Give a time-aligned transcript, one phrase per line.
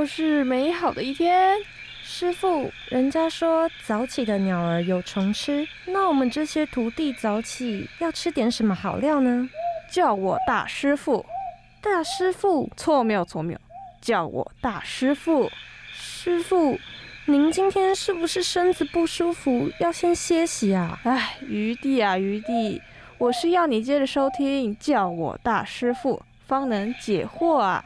[0.00, 1.58] 又是美好的一天。
[2.02, 9.46] 师傅，人家说早起的鸟儿有虫吃，那我们这些徒弟早起要吃点什么好料呢？
[9.90, 11.26] 叫我大师傅。
[11.82, 12.70] 大师傅？
[12.78, 13.60] 错，没有错，没有。
[14.00, 15.50] 叫我大师傅。
[15.92, 16.78] 师傅，
[17.26, 20.98] 您今天是不是身子不舒服，要先歇息啊？
[21.04, 22.80] 哎，余弟啊，余弟，
[23.18, 27.84] 我是要你接着收听，叫我大师傅，方能解惑啊。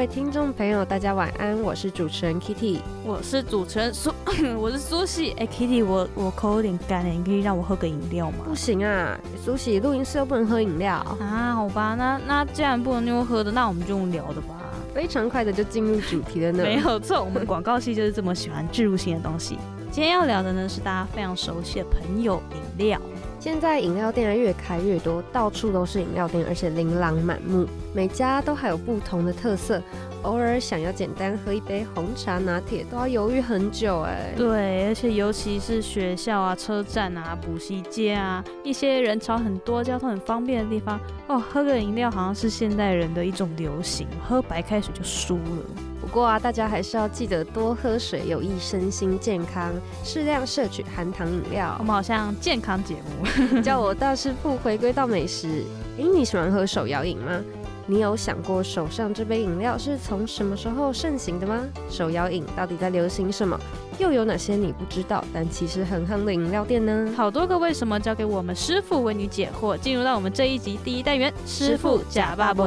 [0.00, 4.10] 位听众朋友，大家晚安，我是主持人 Kitty，我是主持人苏，
[4.58, 5.32] 我是苏西。
[5.32, 8.38] 哎，Kitty，我我口有点干哎，你可以让我喝个饮料吗？
[8.48, 11.52] 不行啊，苏西，录音室又不能喝饮料啊。
[11.54, 14.54] 好吧，那那既然不能用喝的，那我们就用聊的吧。
[14.94, 16.62] 非常快的就进入主题了呢。
[16.62, 19.58] 没有错，我们广告系就是这么喜欢植入性的东西。
[19.90, 22.98] 今天要聊的呢是大家非常熟悉的朋友饮料。
[23.40, 29.82] 现在饮料店越开越多，到处都是饮料店，而且琳琅满目，每家都还有不同的特色。
[30.24, 34.34] 偶尔想要简单喝一杯红茶拿铁，都要犹豫很久哎。
[34.36, 45.89] 对，而且尤其是学校啊、车站啊、补习街啊，一些人潮很多、交通很方便的地方，哦，喝个饮料好像是现代人的一种流行，喝白开水就输了。
[46.10, 49.72] 不过啊，大家还是要记得多喝水，有益身心健康，
[50.02, 51.76] 适量摄取含糖饮料。
[51.78, 53.24] 我们好像健康节目，
[53.62, 55.62] 叫我大师傅回归到美食。
[55.98, 57.40] 诶，你喜欢喝手摇饮吗？
[57.86, 61.60] 你有想过手上这杯饮料是从什么时候盛行的吗？
[61.88, 63.56] 手摇饮到底在流行什么？
[64.00, 67.14] 又有哪些你不知道但其实很夯的饮料店呢？
[67.16, 69.78] 好多个为什么交给我们师傅为你解惑。
[69.78, 72.64] 进入到我们这一集第一单元，师傅假爸爸。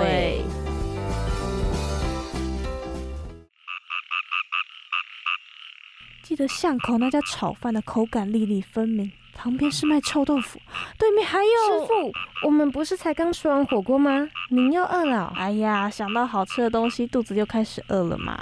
[6.44, 10.60] 记得巷口那家炒饭的口感粒粒分明，旁边是卖臭豆腐，
[10.98, 12.12] 对面还有师傅。
[12.46, 14.28] 我们不是才刚吃完火锅吗？
[14.50, 15.32] 您又饿了？
[15.38, 18.34] 哎呀，想到好吃的东西，肚子就开始饿了嘛。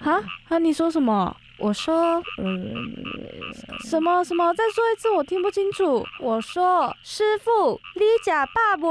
[0.00, 0.58] 啊啊！
[0.58, 1.36] 你说什么？
[1.58, 2.22] 我说
[3.80, 4.54] 什么什么？
[4.54, 6.06] 再说一次，我听不清楚。
[6.20, 8.88] 我说师傅，你假爸爸。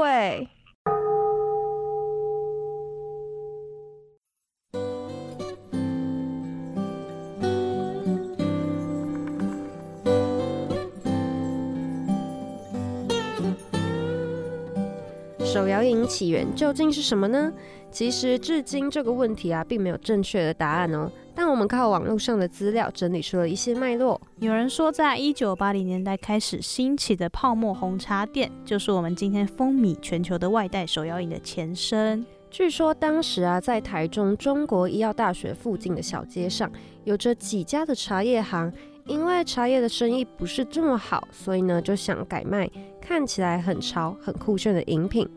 [15.66, 17.52] 手摇饮起源究竟是什么呢？
[17.90, 21.10] 其实至今这个问题啊，并没有正确的答案哦。
[21.34, 24.20] 但我们靠网络上的资料整理出了一些脉络。
[24.38, 32.24] 有人说，在一九八零年代开始兴起的泡沫红茶店，就是我们今天风靡全球的外带手摇饮的前身。
[32.48, 36.70] 据说当时啊，在台中中国医药大学附近的小街上，
[37.02, 38.72] 有着几家的茶叶行。
[39.04, 42.68] 因为茶叶的生意不是这么好，所以呢，就想改卖
[43.00, 45.28] 看起来很潮、很酷炫的饮品。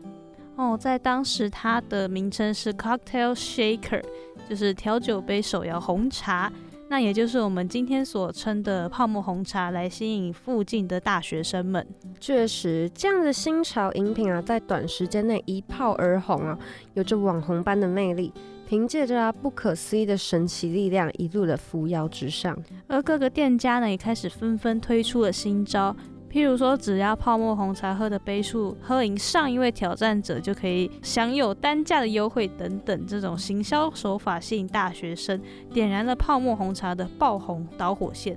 [0.56, 4.02] 哦，在当时它的名称是 Cocktail Shaker，
[4.48, 6.52] 就是调酒杯手摇红茶，
[6.88, 11.86] 那也就是我们今天所称的泡沫红茶，来吸引附近的大学生们。
[12.18, 16.58] 确实，这样的新潮饮品啊，在短时间内一炮而红啊，
[16.92, 18.32] 有着网红般的魅力。
[18.68, 22.56] 凭借着啊不可思议的神奇力量，一路的扶摇直上。
[22.86, 25.96] 而各个店家呢，也开始纷纷推出了新招。
[26.30, 35.40] 譬如说，只要泡沫红茶喝的杯数喝赢上一位挑战者，就可以享有单价的优惠等等，这种行销手法吸引大学生，
[35.72, 38.36] 点燃了泡沫红茶的爆红导火线。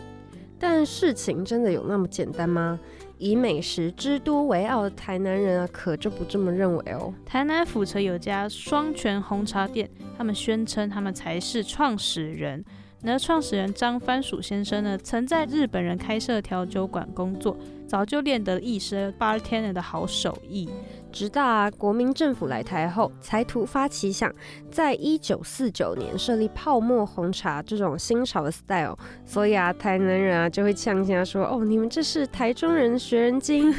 [0.58, 2.80] 但事情真的有那么简单吗？
[3.20, 7.14] 以美食之都为傲的台南人啊，可就不这么认为哦。
[7.26, 9.88] 台南府城有家双泉红茶店，
[10.18, 12.66] 他们宣称他们才是创始人。
[13.06, 17.58] 那创始人张番薯先生呢，曾在日本人开设调酒馆工作，
[17.94, 20.68] 早就练得一身 bartender 的好手艺。
[21.12, 24.34] 直到啊国民政府来台后，才突发奇想，
[24.72, 28.98] 在一九四九年设立泡沫红茶这种新潮的 style。
[29.24, 33.72] 所以啊，台南人啊就会呛下说：“哦，你们这是台中人学人精。”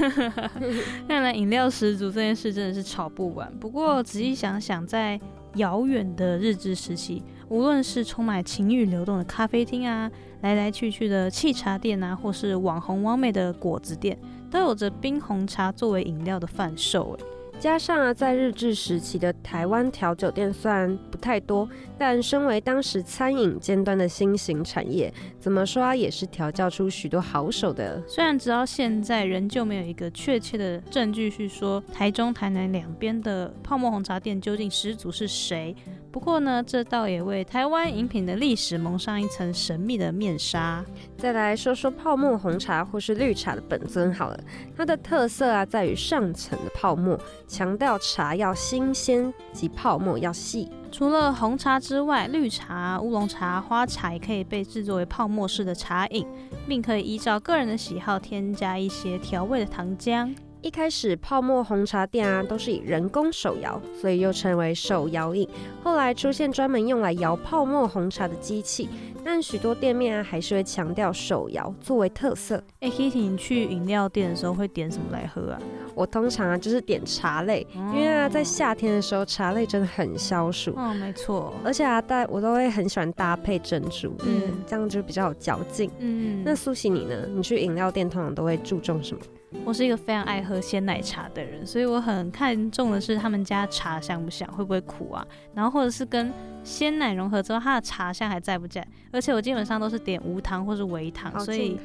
[1.09, 3.53] 看来饮料十足这件事真的是吵不完。
[3.59, 5.21] 不过仔细想想，在
[5.57, 7.21] 遥远的日治时期。
[7.49, 10.11] 无论是充满情欲流动的咖啡厅啊，
[10.45, 14.19] 来来去去的沏茶店啊，或是网红完美的果子店，
[14.51, 17.19] 都有着冰红茶作为饮料的贩售。
[17.59, 25.11] 加上啊，在日治时期的台湾调酒店虽然不太多，但身为当时餐饮尖端的新型产业，
[25.41, 28.03] 怎么说啊，也是调教出许多好手的。
[28.07, 35.75] 虽然直到现在仍旧没有一个确切的证据去说台中、台南两边的泡沫红茶店究竟始祖是谁。
[36.15, 40.85] 不过呢，这倒也为台湾饮品的历史蒙上一层神秘的面纱。
[41.19, 44.39] 再来说说泡沫红茶或是绿茶的本尊好了，
[44.77, 47.19] 它的特色啊在于上层的泡沫，
[47.49, 50.71] 强调茶要新鲜及泡沫要细。
[50.93, 56.25] 除了红茶之外，绿茶、乌龙茶、花茶也可以被制作为泡沫式的茶饮，
[56.69, 60.33] 并可以依照个人的喜好添加一些调味的糖浆。
[60.65, 65.47] 一开始泡沫红茶店啊都是以人工手摇，所以又称为手摇饮。
[65.83, 68.89] 后来出现专门用来摇泡沫红茶的机器，
[69.23, 72.65] 但许多店面啊还是会强调手摇作为特色。
[72.81, 75.61] 哎，Kitty，你去饮料店的时候会点什么来喝啊？
[75.95, 80.73] 我通常啊就是点茶类，因为啊在夏天的时候茶类真的很消暑。
[80.79, 81.53] 哦，没错。
[81.63, 85.91] 而且啊，带我都会很喜欢搭配珍珠，嗯，这样就比较有嚼劲。
[85.99, 87.27] 嗯，那苏西你呢？
[87.35, 89.21] 你去饮料店通常都会注重什么？
[89.65, 95.27] 我是一个非常爱喝鲜奶茶的人，所以我很看重的是他们家茶香不香，会不会苦啊？
[95.55, 98.87] 然后或者是跟鲜奶融合之后，它的茶香还在不在？
[99.11, 101.79] 而且我基本上都是点无糖或是微糖， 所以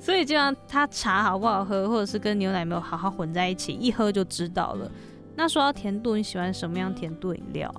[0.00, 4.90] 所以基本上它茶好不好喝，或者是跟牛奶没有好好混在一起，一喝就知道了。
[5.38, 7.72] 那说到甜度，你喜欢什么样甜度饮料？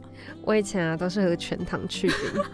[0.43, 2.07] 我以前啊都是喝全糖去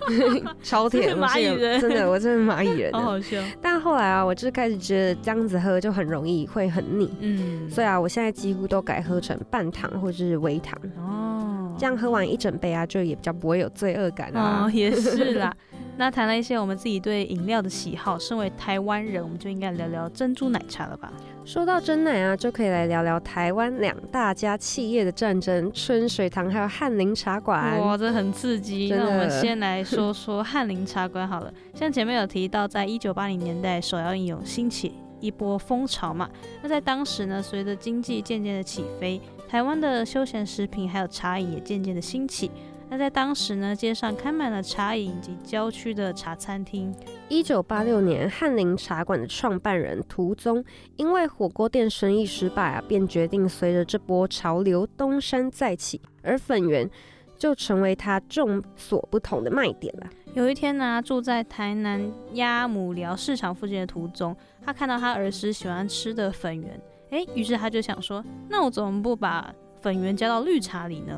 [0.07, 1.15] 冰， 超甜。
[1.15, 2.91] 蚂蚁人，真的，我真的蚂蚁人。
[2.97, 3.37] 好好笑。
[3.61, 7.13] 但后来啊，我就开始觉得这样子喝就很容易会很腻。
[7.19, 7.69] 嗯。
[7.69, 10.75] 所以啊，我现在几乎都改喝成半糖或者是微糖。
[10.97, 11.75] 哦。
[11.77, 14.65] 这样喝完一整杯啊，就也比较不会有罪恶感啊。
[14.65, 15.55] 哦， 也是啦。
[15.97, 21.13] 那谈了一些我们自己对饮料的喜好，身为台湾人，我们就应该聊聊珍珠奶茶了吧？
[21.45, 27.79] 说到真奶啊，就可以来聊聊台湾两大家企业的战争——春水堂还有翰林茶馆。
[27.79, 28.89] 哇，这很刺激！
[28.89, 31.53] 那我们先来说说翰林茶馆好了。
[31.75, 36.27] 像前面有提到，在一九八零年代，手摇饮有兴起一波风潮嘛。
[36.63, 42.49] 那在当时呢，随着经济渐渐的起飞，台湾的休闲食品还有茶饮也渐渐的兴起。
[42.89, 46.93] 那在当时呢，街上开满了茶饮以及郊区的茶餐厅。
[47.27, 50.63] 一九八六年，翰林茶馆的创办人涂宗
[50.95, 56.89] 因为火锅店生意失败啊，便决定随着这波潮流东山再起，而粉圆
[57.37, 60.07] 就成为他众所不同的卖点了。
[60.33, 66.79] 有一天呢，住在台南鸭母寮市场附近的涂宗，他看到他儿时喜欢吃的粉圆，
[67.09, 69.53] 哎，于是他就想说，那我怎么不把
[69.85, 71.15] 粉圆加到绿茶里呢？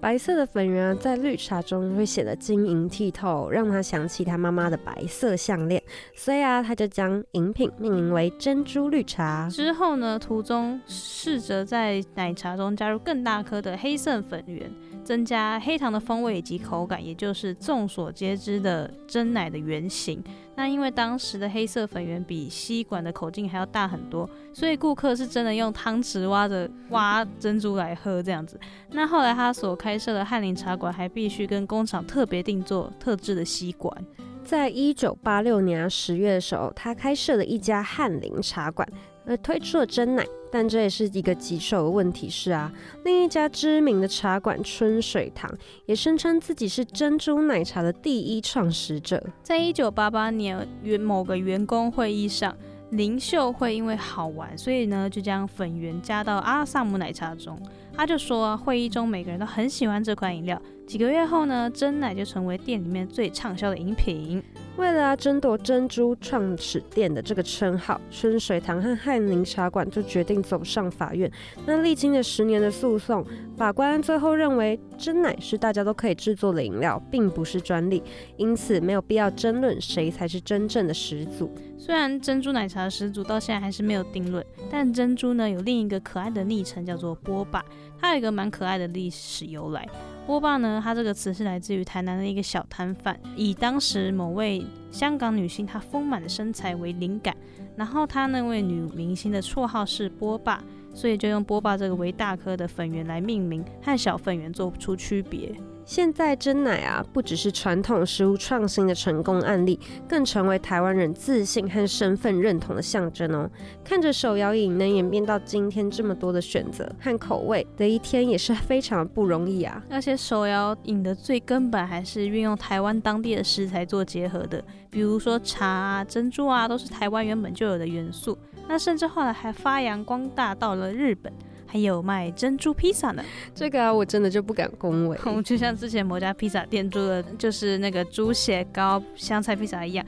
[0.00, 5.82] 白色的粉圆啊，在绿茶中会显得晶莹剔透，让他想起他妈妈的白色项链，
[6.14, 9.50] 所以啊，他就将饮品命名为珍珠绿茶。
[9.50, 14.72] 之后呢，途中试着在奶茶中加入更大颗的黑色粉圆。
[15.06, 20.20] 增加黑糖的风味以及口感，也就是众所皆知的真奶的原型。
[20.56, 28.58] 那因为当时的黑色粉圆比吸管的口径还要大很多，所以顾客是真的用汤匙挖着挖珍珠来喝这样子。
[28.90, 33.96] 那后来他所开设的翰林茶馆还必须跟工厂特别定做特制的吸管。
[34.42, 38.88] 在一九八六年十月的时候，他开设了一家翰林茶馆。
[39.26, 42.72] 而推出了真奶，但这也是一个棘手的问题是啊，
[43.04, 45.50] 另一家知名的茶馆春水堂
[45.86, 49.22] 也声称自己是珍珠奶茶的第一创始者。
[49.42, 52.56] 在一九八八年员某个员工会议上，
[52.90, 57.58] 林秀慧因为好玩，所以呢就将粉圆加到阿萨姆奶茶中。
[57.96, 60.60] 他就说，会议中每个人都很喜欢这款饮料。
[60.86, 64.42] 几个月后呢，真奶就成为店里面最畅销的饮品。
[64.76, 71.28] 为了争夺珍珠创始店的这个称号，春水堂和翰林茶馆就决定走上法院。
[71.64, 73.24] 那历经了十年的诉讼，
[73.56, 78.02] 法官最后认为真奶是大家都可以制作的饮料，并不是专利，
[78.36, 81.50] 因此没有必要争论谁才是真正的始祖。
[81.86, 87.64] 虽然珍珠奶茶始祖到现在还是没有定论，但珍珠呢有另一个可爱的昵称叫做波霸，
[88.00, 89.88] 它有一个蛮可爱的历史由来。
[90.26, 97.36] 波霸呢，它这个词是来自于台南的一个小摊贩，以当时某位香港女星她丰满的身材为灵感，
[97.76, 100.60] 然后她那位女明星的绰号是波霸，
[100.92, 105.54] 所以就用波霸这个为大颗的粉圆来命名，和小粉圆做不出区别。
[105.86, 109.78] 现在真奶啊，不只是传统食物创新的成功案例，
[110.08, 113.48] 更成为台湾人自信和身份认同的象征哦。
[113.84, 119.80] 看着手摇饮能演变到今天这么多的选择和口味的一天，也是非常不容易啊。
[119.88, 128.36] 而且手摇饮的最根本还是运用台湾当地的食材做结合的，比如说茶啊、珍珠啊，都是台湾原本就有的元素。
[128.66, 131.32] 那甚至后来还发扬光大到了日本。
[131.66, 133.22] 还有卖珍珠披萨呢。
[133.54, 135.18] 这个啊，我真的就不敢恭维。
[135.42, 140.06] 就像之前某家披萨店做的，就是那个猪血糕香菜披萨一样，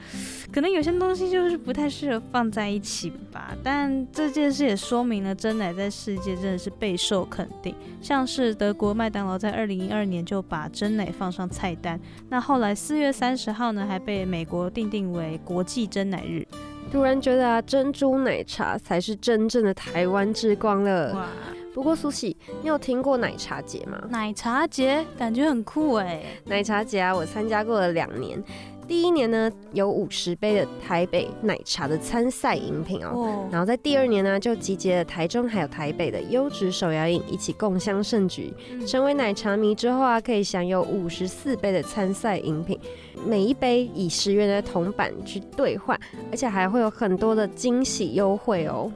[0.51, 3.55] 可能有些东西就是不太适合放在一起吧。
[3.63, 7.75] 但这件事也说明了真奶在世界真的是备受肯定。
[8.01, 11.99] 像是德国麦当劳在二零一二年就把真奶放上菜单，
[12.29, 16.47] 那后来四月三十号呢，还被美国定定为国际真奶日。
[16.91, 21.13] 突然觉得啊，珍珠奶茶才是真正的台湾之光了。
[21.13, 21.27] 哇！
[21.73, 24.01] 不过苏喜，你有听过奶茶节吗？
[24.09, 26.23] 奶茶节感觉很酷哎。
[26.45, 28.43] 奶茶节啊，我参加过了两年。
[28.89, 33.47] 第一年呢，有五十杯的台北奶茶的参赛饮品哦。
[33.51, 38.51] 然后在第二年呢，就集结了台中还有台北的优质手摇饮，一起共襄盛举。
[38.87, 42.79] 成为奶茶迷之后啊，可以享有五十四杯的参赛饮品，
[43.27, 45.97] 每一杯以十元的铜板去兑换，
[46.31, 48.91] 而且还会有很多的惊喜优惠哦。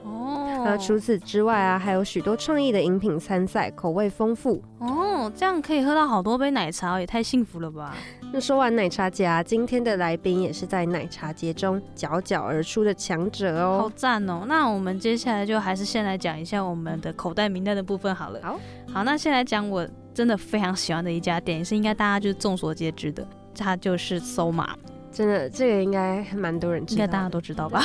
[0.63, 5.32] 那除此之外啊，还有许多创意的饮品参赛，口味丰富哦。
[5.36, 7.96] 这样可以喝到好多杯奶茶，也太幸福了吧！
[8.34, 13.79] 那说完奶茶节啊，今天的来宾也是在奶茶节中佼佼而出的强者哦。
[13.84, 14.43] 好赞哦！
[14.48, 18.39] 那我们接下来就还是先来讲一下我们的口袋名单的部分好了。
[18.41, 18.60] 好，
[18.91, 23.25] 好，那先来讲我真的非常喜欢的一家店，也是应该大家就是众所皆知的，
[23.58, 24.75] 它就是搜马。
[25.13, 27.79] 真的，这个应该蛮多人知道，应该大家都知道吧？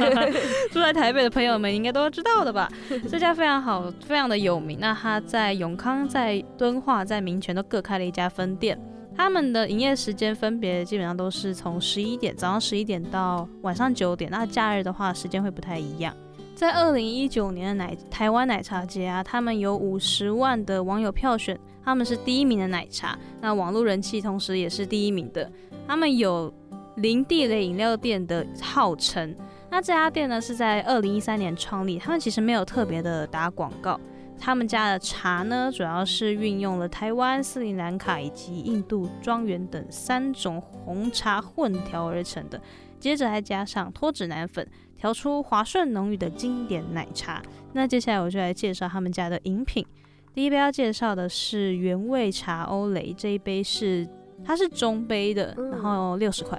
[0.72, 2.68] 住在台北的朋友们应该都知道的吧？
[3.06, 4.78] 这家非常好，非常的有名。
[4.80, 8.80] 那他在永康、在敦化、在民权都各开了一家分店。
[9.16, 14.30] 他们的营业时间分别基本上都是从十一点早上十一点到晚上九点。
[14.30, 16.12] 那假日的话，时间会不太一样。
[16.56, 23.18] 在二零一九年的奶台湾奶茶节啊，他们有五十万的网友票选，他们是第一名的奶茶。
[23.40, 25.48] 那网络人气同时也是第一名的。
[25.86, 26.52] 他们有
[26.96, 29.34] 林地雷饮料店的号称，
[29.70, 34.00] 那这家店呢是在二零一三年创立，他们其实没有特别的打广告。
[34.38, 42.60] 他们家的茶呢，主要是运用了台湾斯里兰卡以及印度庄园等三种红茶混调而成的，
[42.98, 47.42] 接着还加上脱脂奶粉，调出滑顺浓郁的经典奶茶。
[47.72, 49.86] 那接下来我就来介绍他们家的饮品。
[50.34, 54.08] 第一杯要介绍的是原味茶欧蕾，这一杯是。
[54.44, 56.58] 它是中杯的，然后六十块，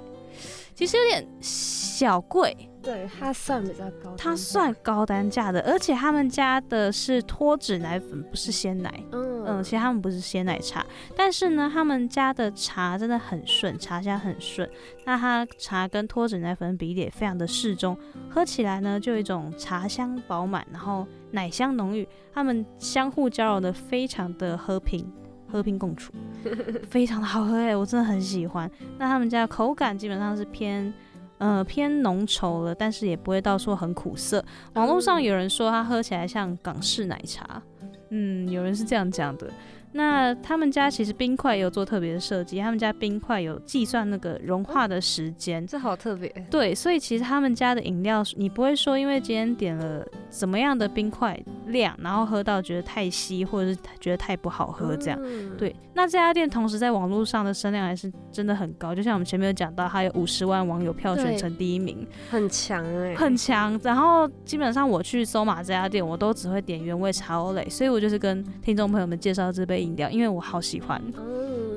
[0.74, 2.56] 其实有点小贵。
[2.82, 9.02] 对，它算比较高，它算高单价的，而且他们家的是脱脂奶粉，不是鲜奶。
[9.10, 14.68] 嗯嗯，其实他们不是鲜奶茶，但是呢，他们家的茶真的很顺，茶香很顺。
[15.04, 17.98] 那它茶跟脱脂奶粉比例也非常的适中，
[18.30, 25.12] 喝起来呢就有一种茶香饱满，然后奶香浓郁，它们相互交融的非常的和平。
[25.56, 26.12] 和平共处，
[26.88, 28.70] 非常的好喝哎，我真的很喜欢。
[28.98, 30.92] 那他们家口感基本上是偏，
[31.38, 34.44] 呃偏浓稠了，但是也不会到说很苦涩。
[34.74, 37.62] 网络上有人说它喝起来像港式奶茶，
[38.10, 39.50] 嗯，有人是这样讲的。
[39.96, 46.28] 那他们家其实冰块也有做特别的设计，他们家冰块有计算那个融化的时间，这好特别。
[46.50, 51.34] 对，所以其实他们家的饮料，你不会说因为今天点了怎么样的冰块
[51.68, 55.18] 量，然后喝到觉得太稀，或者是觉得太不好喝这样。
[55.56, 63.80] 对，那这家店同时在网络上的声量还是真的很高，就像我们前面有讲到，它有五十万网友票选成第一名，很强哎，很强。
[63.82, 69.85] 然后基本上我去搜马这家店，我都只会点原味茶欧蕾，所以我就是跟听众朋友们介绍这杯。
[69.86, 71.00] 饮料，因为我好喜欢。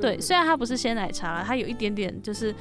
[0.02, 2.54] 对，虽然它不是鲜奶茶，它有一点点就是，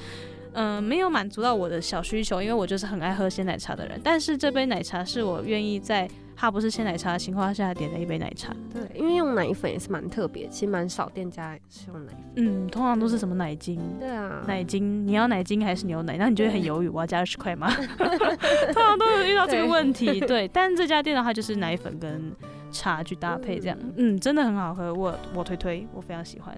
[0.53, 4.01] 嗯，没有满足到我的小需求，因为我就是很爱喝鲜奶茶的人。
[4.05, 6.09] 但是这杯奶茶是我愿意在
[6.41, 8.55] 它不是鲜奶茶的情况下点了一杯奶茶。
[8.73, 12.25] 对，因为用奶粉也是蛮特别，其实蛮少店家是用奶粉。
[12.37, 13.81] 嗯，通常都是什么奶精？
[13.99, 16.17] 对啊，奶精，你要奶精还是牛奶？
[16.17, 17.69] 那你就会很犹豫，我要加二十块吗？
[17.75, 20.21] 通常都有遇到这个问题。
[20.21, 22.33] 对， 但这家店的话就是奶粉跟。
[22.71, 26.55] 茶去搭配这样，嗯，真的很好喝，我我推推，我非常喜欢。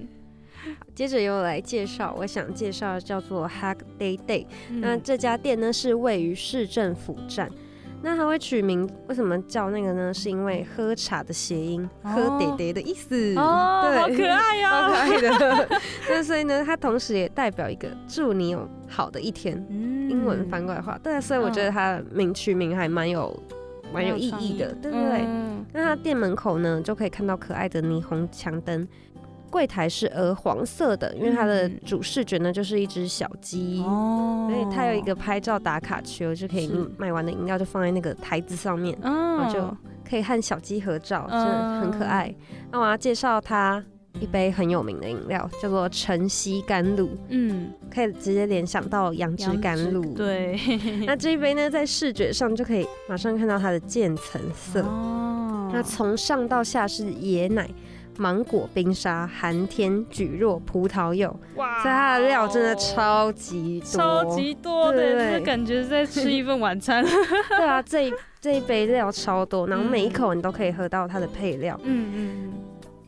[0.93, 4.45] 接着又来介绍，我想介绍叫做 Hack Day Day，
[4.81, 7.49] 那这家店呢是位于市政府站，
[8.02, 10.12] 那它会取名，为什么叫那个呢？
[10.12, 15.69] 是因为喝茶的谐音，喝 day day 的意思，哦，好可爱呀， 好可爱的。
[16.09, 23.35] 那所以呢，它同时也代表一个祝你有好的一天，英文翻过来话，对，所以我觉得它名取名还蛮有。
[23.92, 25.26] 蛮有意义的，对不对？
[25.73, 28.87] 那它店门口呢，就可以看到可爱的霓虹墙灯，
[29.50, 39.76] 柜台是鹅黄色的，因为它的主视觉呢就是一只小鸡，所以它有一个拍照打卡区，就可以卖完的饮料就放在那个台子上面，然后就
[40.09, 42.35] 可以和小鸡合照，真的很可爱。
[42.71, 43.85] 那我要介绍它。
[44.19, 50.02] 一杯很有名的饮料叫做晨曦甘露，嗯，可以直接联想到杨枝甘露。
[50.14, 50.59] 对，
[51.07, 55.71] 那这一杯呢，在视觉上就可以马上看到它的渐层色，哦。
[55.73, 57.71] 那从上到下是椰奶、
[58.21, 61.83] 芒果冰沙、寒天、蒟蒻、葡萄柚，哇。
[61.83, 67.03] 所以它的料真的超级多，超级多的，对感觉是在吃一份晚餐。
[67.03, 67.65] 对。
[67.65, 70.12] 啊，这一这一杯料超多，然后每一嗯。
[70.12, 71.81] 口你都可以喝到它的配料。
[71.83, 72.53] 嗯嗯。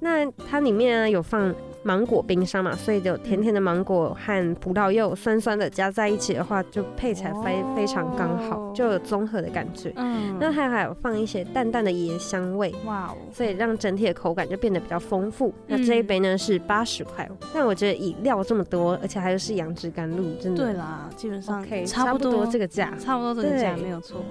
[0.00, 9.92] 那它里面呢有放芒果冰沙嘛，所以有甜甜的芒果和葡萄柚酸酸的加在一起的话，就配起来非非常刚好哦，就有综合的感觉。
[9.96, 10.36] 嗯。
[10.40, 15.52] 那它还有放一些淡淡的椰香味，哇哦，所以让整体的口感就变得比较丰富。
[15.66, 20.64] 那这一杯呢是八十块，但我觉得以料这么多，而且还有是杨枝甘露，真的。
[20.64, 22.94] 对啦，基本上 OK，差不差不多这个个价。
[22.98, 24.24] 差不多这个价没有错。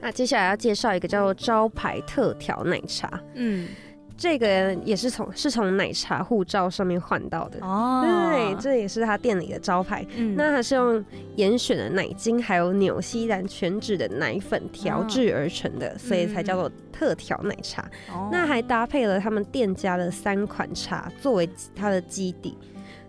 [0.00, 3.68] 那接下来要介绍一个叫做招牌特调奶茶，嗯，
[4.16, 7.58] 这个也是从是从奶茶护照上面换到的。
[7.60, 10.06] 哦，对，这也是他店里的招牌。
[10.16, 11.04] 嗯那它是用
[11.36, 17.82] 严选的奶精，还有纽西兰全脂的奶粉调制而成的，所以才叫做特调奶茶。
[18.08, 22.56] 哦那还搭配了他们店家的三款茶作为它的基底，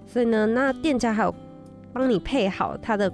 [0.06, 1.34] 所以呢，那店家还有
[1.94, 3.12] 帮你配好它的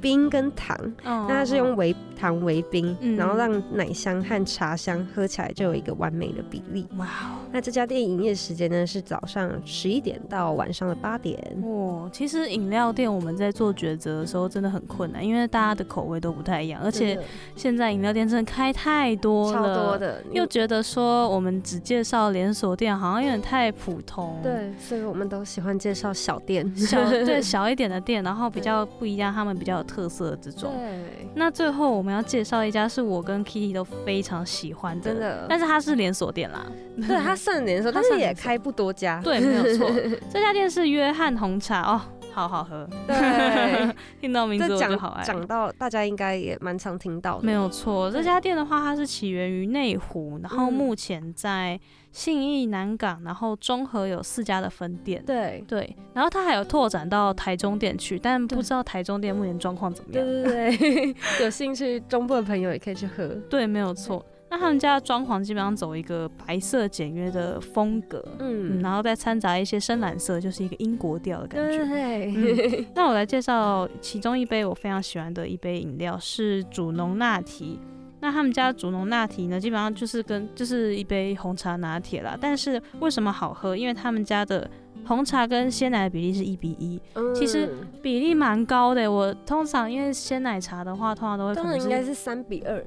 [0.00, 6.86] 冰跟糖，那那它是用微糖为冰，然后让奶香和茶香喝起来就有一个完美的比例。
[6.96, 7.36] 哇哦。
[7.52, 11.38] 那这家店营业时间呢是早上十一点到晚上的八点。
[11.62, 17.18] 哦，其实饮料店我们在做抉择的时候真的很困难，因为大家的口味都不太一样，而且
[17.54, 30.72] 现在饮料店真的开太多了，超多的，又觉得说我们只介绍连锁店好像有点太普通，，对，所以我们都喜欢介绍小店，小 对小一点的店，然后比较不一样，他们比较有特色的这种。
[30.76, 36.66] 对，那最后我们要介绍一家是我跟 Kitty 都非常喜欢的，真的，但是它是连锁店啦，
[37.06, 39.88] 对它算连锁， 它但是也开不多家， 对，没有错，
[40.32, 42.00] 这家店是约翰红茶哦，
[42.36, 45.24] 好好喝，对， 听到名字讲我就好爱。
[45.24, 51.80] 讲到大家应该也蛮常听到的，没有错，这家店的话，它是起源于内湖，然后嗯目前在
[52.12, 55.22] 信义、南港，然后中和有四家的分店。
[55.24, 55.64] 对。
[55.66, 60.76] 对，然后它还有拓展到台中店去，但不知道台中店目前状况怎么样对样。
[60.76, 63.26] 对对， 有兴趣中部的朋友也可以去喝。
[63.48, 64.22] 对，没有错。
[64.56, 71.84] 那他们家的装潢基本上走一个白色简约的风格，嗯，嗯，然后再掺杂一些深蓝色，就是一个英国调的感觉。
[71.84, 77.78] 对，那我来介绍其中一杯我非常喜欢的一杯饮料是主浓拿提。
[78.18, 82.34] 那他们家主浓拿提呢，基本上就是跟就是一杯红茶拿铁啦。
[82.40, 83.76] 但是为什么好喝？
[83.76, 84.68] 因为他们家的
[85.04, 86.98] 红茶跟鲜奶的比例是一比一，
[87.34, 89.12] 其实嗯比例蛮高的。
[89.12, 92.82] 我通常因为鲜奶茶的话，通常都会可能应该是三比二，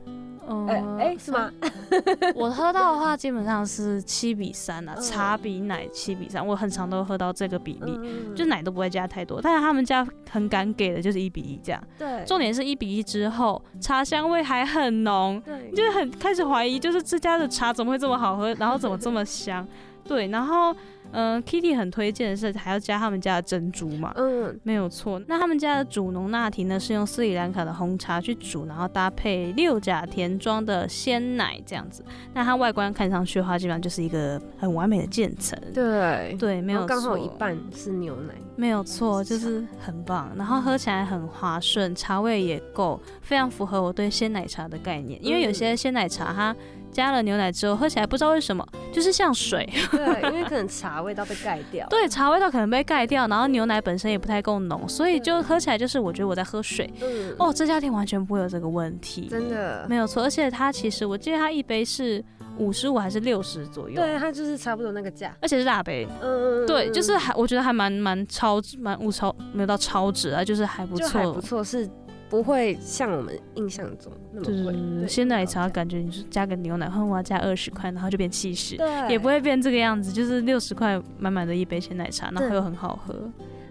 [0.50, 1.52] 嗯哎哎是吗？
[2.36, 6.46] 我喝到的话，基本上是七比三啊，嗯茶比奶七比三。
[6.46, 9.40] 我很常都喝到这个比例，嗯就奶都不会加太多。
[9.42, 11.82] 但是他们家很敢给的就是一比一这样。
[11.98, 19.68] 对，重点是一比一之后，茶香味还很浓，对你就很开始怀疑，就是这家的茶怎么会这么好喝，然后怎么这么香？
[20.04, 20.76] 对，然后
[21.12, 24.13] 嗯、呃、，Kitty 很推荐的是还要加他们家的珍珠嘛。
[24.15, 32.04] 嗯没有错，那他们家的主浓拿提呢，是用斯里兰卡的红茶去煮，然后搭配六甲田庄的鲜奶这样子。
[32.34, 35.60] 那它外观看上去的话，基本上就是一个很完美的渐层。
[35.74, 45.24] 对，对，没有错，刚好一半是牛奶，没有错，就是很棒，然后喝起来很滑顺，茶味也够，非常符合我对鲜奶茶的概念。
[45.24, 46.56] 因为有些鲜奶茶它
[46.91, 56.91] 加了牛奶之后，喝起来不知道为什么就是像水，对，因为可能茶味道被盖掉， 对，茶味道可能被盖掉，然后牛奶本身也不太够浓，所以就喝起来就是我觉得我在喝水。
[57.02, 62.23] 嗯，哦，这家店完全不会有这个问题，真的，没有错，而且它其实我记得它一杯是
[62.58, 66.08] 五十五还是六十左右，对，它就是差不多那个价，而且是大杯。
[66.21, 71.34] 嗯嗯，对，就是还我觉得还蛮蛮超值，蛮物超没有到超值啊，就是还不错。
[71.34, 71.88] 不，错，是
[72.30, 75.08] 不会像我们印象中那么就贵。
[75.08, 83.15] 鲜奶茶，感觉你是加个牛奶，哼，我要加二十块，然后就变七十，对，也不会变这个样子，就是六十块满满的一杯鲜奶茶，然后又很好喝。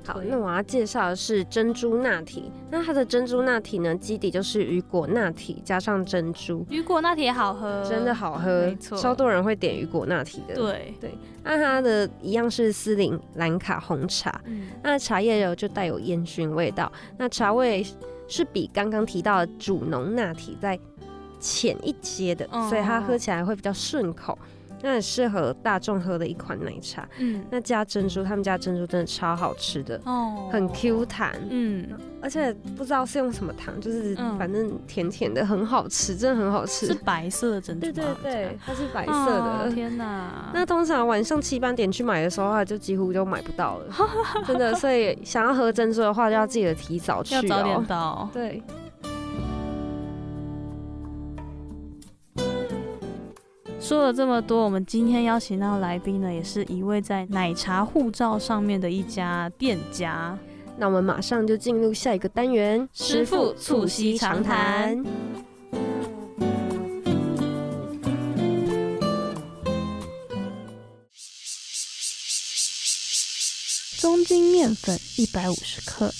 [0.05, 2.42] 好，那我要介绍的是珍珠拿铁。
[2.71, 8.97] 那它的珍珠拿铁呢，基底就是雨果拿铁加上珍珠，雨果拿铁也好喝，真的好喝没，错。
[8.97, 10.94] 超多人会点雨果拿铁的。，对，
[11.44, 17.85] 那它的一样是斯林兰卡红茶，嗯，那茶叶油就带有烟熏味道，那茶味
[18.29, 20.79] 是比刚刚提到的主浓纳体在
[21.41, 24.38] 浅一些的，哦所以它喝起来会比较顺口。
[24.83, 27.09] 那很适合大众喝的一款奶茶。
[27.19, 31.88] 嗯，那加珍珠，他们家珍珠真的超好吃的，哦，很 Q 弹，嗯，
[32.21, 36.95] 而且不知道是用什么糖，就是嗯反正甜甜的，很好吃，真的很好吃是。
[36.95, 39.73] 白色的珍珠对，对对，它是白色哦的。
[39.73, 43.95] 天哪，那通常晚上七八点去买的时候，它就几乎就买不到了，
[44.47, 44.75] 真的。
[44.75, 47.85] 所以想要喝珍珠的话，就要记得提早去要早点哦。
[47.88, 48.29] 到。
[48.33, 48.62] 对，
[53.81, 60.38] 说了这么多，我们今天邀请到来宾呢，也是一位在奶茶护照上面的一家店家。
[60.77, 65.03] 那我们马上就进入下一个单元，师傅促膝长谈。
[73.99, 76.12] 中筋面粉一百五十克，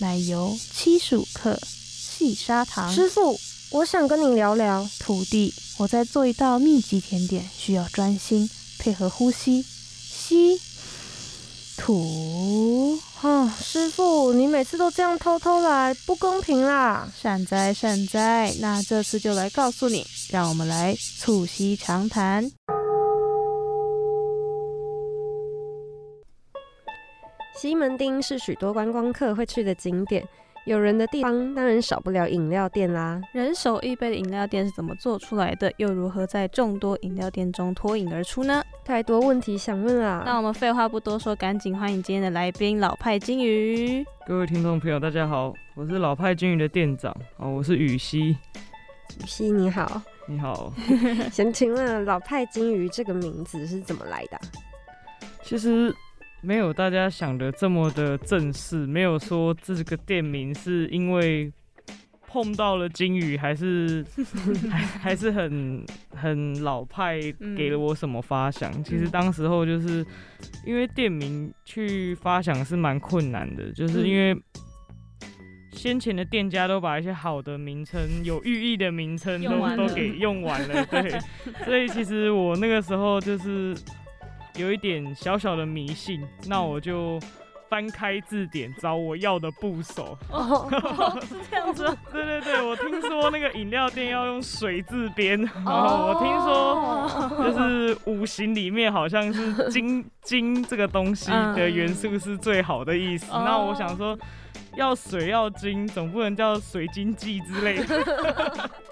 [0.00, 2.92] 奶油七十五克，细砂糖。
[2.92, 3.38] 师傅，
[3.70, 4.86] 我想跟你聊聊。
[4.98, 10.60] 徒弟，我在做一道秘籍甜点，需要专心配合呼吸，吸，
[11.76, 12.98] 吐。
[13.22, 17.08] 哦，师傅，你每次都这样偷偷来，不公平啦！
[17.16, 22.50] 善哉善哉，那这次就来告诉你，让我们来促膝长谈。
[27.60, 30.26] 西门町是许多观光客会去的景点，
[30.64, 33.20] 有人的地方当然少不了饮料店啦。
[33.32, 35.72] 人手一杯的饮料店是怎么做出来的？
[35.76, 38.62] 又如何在众多饮料店中脱颖而出呢？
[38.84, 40.22] 太多问题想问啊！
[40.24, 44.06] 那我们废话不多说，赶紧欢迎今天的来宾老派金鱼。
[44.24, 48.28] 各位听众朋友，大家好，我是老派金鱼的店长哦，我是雨熙。
[48.28, 50.72] 雨熙你好，你好。
[51.32, 54.40] 想请问老派金鱼这个名字是怎么来的？
[55.42, 55.92] 其实。
[56.44, 61.52] 没有大家想的这么的正式，没有说这个店名是因为
[62.26, 64.04] 碰到了金鱼，还是
[64.68, 67.20] 还还是很很老派，
[67.56, 68.82] 给了我什么发想？
[68.82, 70.04] 其实当时候就是
[70.66, 74.36] 因为店名去发想是蛮困难的，就是因为
[75.72, 81.20] 先前的店家都把一些好的名称、有寓意的名称都都给用完了，对，
[81.64, 83.76] 所以其实我那个时候就是。
[84.56, 87.18] 有一点小小的迷信，那我就
[87.68, 90.16] 翻开字典找我要的部首。
[90.30, 91.84] 哦，是这样子。
[92.12, 95.42] 对对对，我听说那个饮料店要用水字边。
[95.64, 96.12] 哦。
[96.12, 103.32] 我听说就是五行里面好像是金金这个东西的元素是最好的意思。
[103.32, 104.18] 那我想说，
[104.76, 108.70] 要水要金，总不能叫水晶记之类的。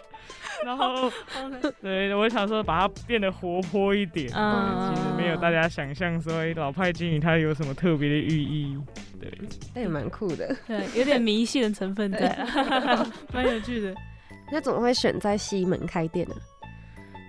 [0.64, 1.10] 然后，
[1.80, 4.30] 对，我想说把它变得活泼一点。
[4.34, 8.76] 嗯，其实没有大家想象说老派金鱼它有什么特别的寓意。
[9.20, 9.30] 对，
[9.74, 10.54] 但也蛮酷的。
[10.66, 12.46] 对，有点迷信的成分在，
[13.32, 13.94] 蛮有趣的。
[14.52, 16.34] 那怎么会选在西门开店呢？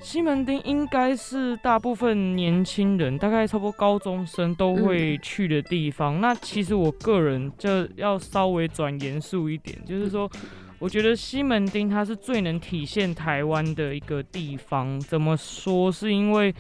[0.02, 6.20] 西门町应该是大部分年轻人，大概差不多高中生都会去的地方。
[6.20, 10.30] 那其实我个人就要稍微转严肃一点，就是说。
[10.82, 15.00] 我觉得西门町它是最能体现台湾的一个地方。
[15.02, 15.92] 怎么说？
[15.92, 16.54] 是因为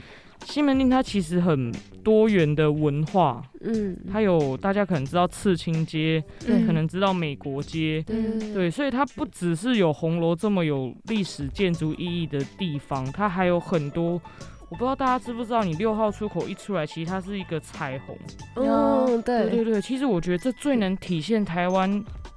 [0.45, 14.21] 西门町它其实很多元的文化，嗯，它有大家可能知道刺青街，对，可能知道美国街，对，对，所以它不只是有红楼这么有历史建筑意义的地方，它还有很多。
[14.69, 18.15] 我不知道大家知不知道，你六号出口一出来，其实它是一个彩虹。
[18.55, 21.91] 嗯，对，对对，其实我觉得这最能体现台湾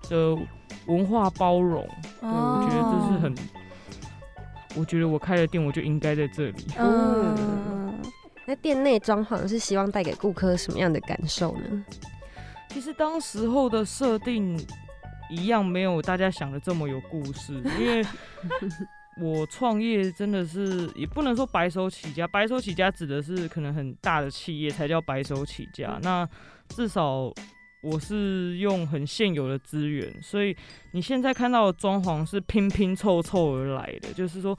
[0.09, 0.35] 的。
[0.87, 1.83] 文化包容，
[2.21, 3.35] 对我觉得这是很，
[4.77, 6.67] 我觉得我开了店我就应该在这里。
[6.79, 7.99] 嗯，
[8.47, 11.85] 那店内装潢是希望带给顾客什么样的感受呢？
[12.69, 14.59] 其实当时候的设定
[15.31, 17.55] 一样，没有大家想的这么有故事。
[17.81, 18.05] 因为
[19.23, 25.99] 我创业真的是也不能说白手起家，白手起家指的是可能很大的企业才叫白手起家。
[26.03, 26.29] 那
[26.69, 27.33] 至少。
[27.85, 30.57] 我是用很现有的资源，所以
[30.93, 34.59] 你现在看到的装潢是拼拼凑凑而来的，就是说，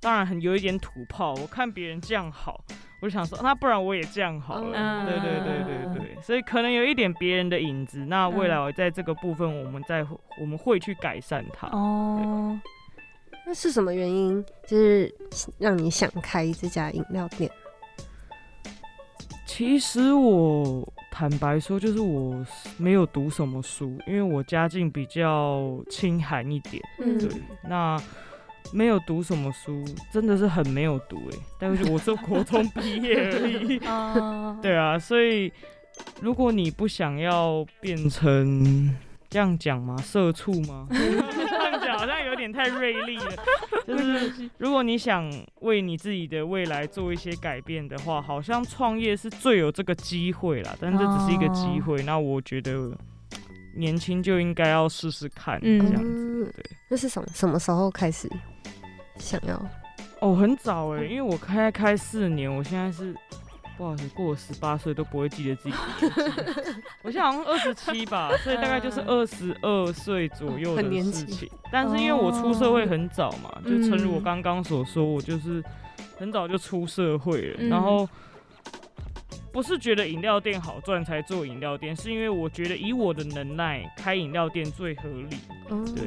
[0.00, 1.32] 当然很有一点土炮。
[1.34, 2.60] 我看别人这样好，
[3.00, 5.06] 我就想说，那不然我也这样好了。
[5.06, 8.04] 对对对对对，所以可能有一点别人的影子。
[8.06, 10.04] 那未来我在这个部分，我们再
[10.40, 11.68] 我们会去改善它。
[11.68, 12.58] 哦，
[13.46, 15.14] 那是什么原因，就是
[15.58, 17.48] 让你想开这家饮料店？
[19.60, 20.90] 其实我。
[21.12, 22.42] 坦白说，就是我
[22.78, 26.82] 没有读什么书，因为我家境比较清寒一点。
[26.98, 27.28] 嗯，对，
[27.68, 28.00] 那
[28.72, 31.38] 没有读什么书，真的是很没有读哎。
[31.58, 33.78] 但是我是国中毕业而已。
[34.62, 35.52] 对啊，所以
[36.22, 38.96] 如果你不想要变成
[39.28, 39.94] 这样讲吗？
[39.98, 40.88] 社畜吗？
[42.40, 43.36] 点太锐利了，
[43.86, 50.74] 就是如果你想为你自己的未来做一些改变的话，好像创业是最有这个机会啦。
[50.80, 52.90] 但这只是一个机会，那我觉得
[53.76, 56.52] 年轻就应该要试试看这样子。
[56.56, 58.28] 对，那是什么什么时候开始
[59.18, 59.60] 想要？
[60.20, 63.14] 哦，很早哎，因为我开开四年，我现在是。
[63.80, 65.76] 不好意思，过了十八岁都不会记得自己。
[67.02, 71.48] 我现在好像二十七吧，所以大概就是二十二岁左右的事情。
[71.72, 75.64] 但是因为我出社会很早嘛，就诚如我刚刚所说，我就是
[76.18, 77.70] 很早就出社会了，嗯。
[77.70, 78.06] 然后
[79.50, 85.38] 不是觉得饮料店好赚才做饮料店，是因为我觉得以我的能耐开饮料店最合理，
[85.70, 86.04] 哦对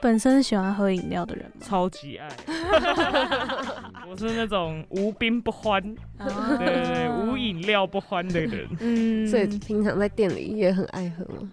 [0.00, 1.60] 本身喜欢喝饮料的人吗？
[1.60, 2.28] 超级爱。
[4.08, 5.82] 我是那种无冰不欢，
[6.18, 8.66] 啊对对对，无饮料不欢的人。
[8.80, 11.50] 嗯，所以平常在店里也很爱喝吗？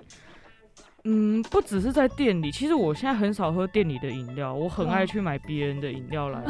[1.08, 6.42] 嗯，不只是在店里，其实我现在很少喝店里的饮料，我很爱去买别人的饮料来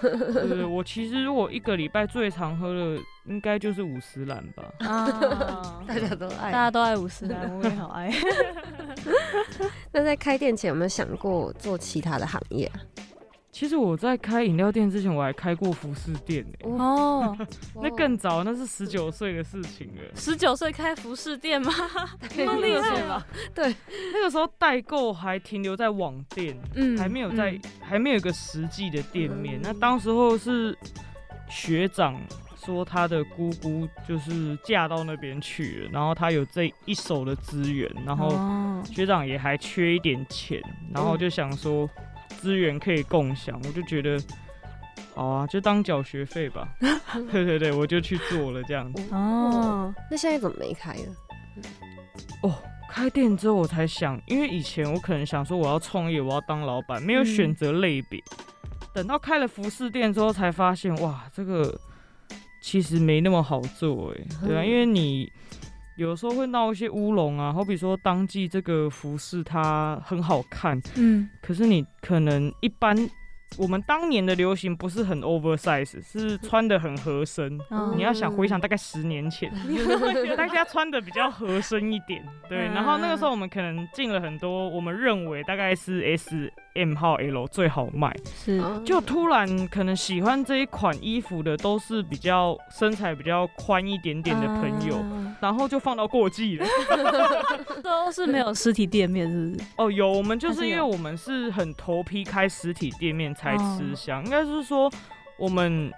[0.00, 0.08] 喝。
[0.10, 4.64] 对，我其实如果一个礼拜最常喝的应该就是五十兰吧。
[4.88, 6.50] 啊， 大家都爱。
[6.50, 8.10] 大家都爱五十兰，我也好爱。
[9.92, 12.80] 那在开店前有没有想过做其他的行业啊？
[13.50, 17.36] 其实我在开饮料店之前，我还开过服饰店呢、哦，
[17.82, 20.02] 那更早，那是十九岁的事情了。
[20.16, 21.70] 十九岁开服饰店吗？
[22.34, 23.26] 那么厉害吧？
[23.54, 29.58] 那个时候代购还停留在网店，嗯还没有在，嗯还没有一个实际的店面。
[29.58, 30.74] 嗯那当时候是
[31.50, 32.18] 学长
[32.64, 40.62] 说他的姑姑就是嫁到那边去了，然后他有这一手的资源，然后哦学长也还缺一点钱，
[40.94, 41.88] 然后就想说
[42.28, 44.18] 资源可以共享，我就觉得。
[45.14, 46.66] 好啊，就当缴学费吧。
[47.30, 49.14] 对对对，我就去做了这样子。
[49.14, 51.14] 哦，那现在怎么没开了？
[52.42, 52.54] 哦，
[52.88, 58.18] 开店之后我才想，因为以前我可能想说我要创业，我要当老板，没有嗯选择类别。
[58.94, 61.78] 等到开了服饰店之后，才发现哇，这个
[62.62, 65.30] 其实没那么好做哎，对啊，嗯因为你
[65.96, 72.96] 有时候会闹一些乌龙啊，好比说当季这个服饰它很好看，嗯可是你可能一般。
[73.58, 77.60] 我们当年的流行不是很 oversize，是穿的很合身。
[77.68, 79.52] 哦你要想回想，大概十年前，
[80.38, 82.66] 大家穿的比较合身一点，对。
[82.68, 96.66] 嗯然后那个时候我们可能进了很多，我们认为大概是 S、M 号、L 最好卖，是哦就突然可能喜欢这一款衣服的都是比较身材比较宽一点点的朋友，啊然后就放到过季了。
[97.82, 99.64] 都是没有实体店面，是不是？
[99.76, 104.90] 哦，有，我们就是因为我们是很头皮开实体店面才哦吃香，应该是说
[105.38, 105.92] 我们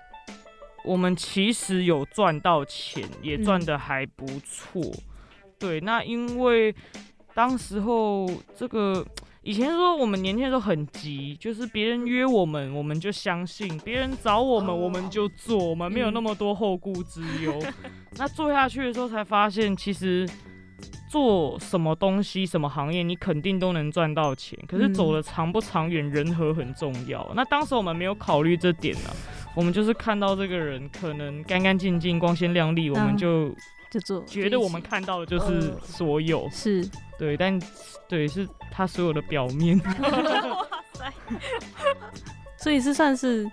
[0.84, 4.82] 我们其实有赚到钱，也赚嗯的还不错。
[5.58, 6.74] 对，那因为
[7.32, 9.04] 当时候这个
[9.44, 17.62] 以前说我们年轻的时候很急，就是别人约我们，我们就相信；别人找我们，哦我们就做，我们没有那么多后顾之忧。
[18.16, 20.26] 那做下去的时候才发现，其实
[21.10, 24.58] 做什么东西、什么行业，你肯定都能赚到钱。
[24.66, 27.30] 可是嗯走的长不长远，人和很重要。
[27.36, 29.10] 那当时我们没有考虑这点呢、
[29.54, 33.54] 我们就是看到这个人可能干干净净、光鲜亮丽，我们嗯就
[33.94, 36.48] 就做，觉得我们看到的就是嗯所有。
[36.50, 36.84] 是
[37.16, 37.56] 对，但
[38.08, 39.80] 对是他所有的表面。
[42.58, 43.48] 所以是算是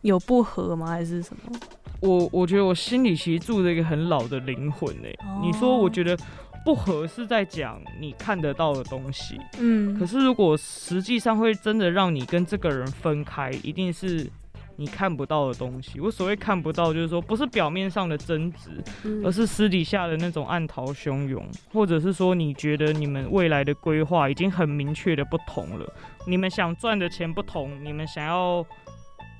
[0.00, 0.88] 有不合吗？
[0.88, 1.56] 还是什么？
[2.00, 6.18] 我我觉得我心里其实住着一个很老的灵魂呢、哦你说，我觉得
[6.64, 14.28] 不合是在讲你看得到的东西，嗯，可是如果实际上会真的让你跟这个人分开，一定是
[14.76, 16.00] 你看不到的东西。
[16.00, 18.70] 我所谓看不到，就是说不是表面上的争执，
[19.04, 25.92] 嗯而是私底下的那种暗潮汹涌，或者是说你觉得你们未来的规划已经很明确的不同了，
[26.26, 28.64] 你们想赚的钱不同，你们想要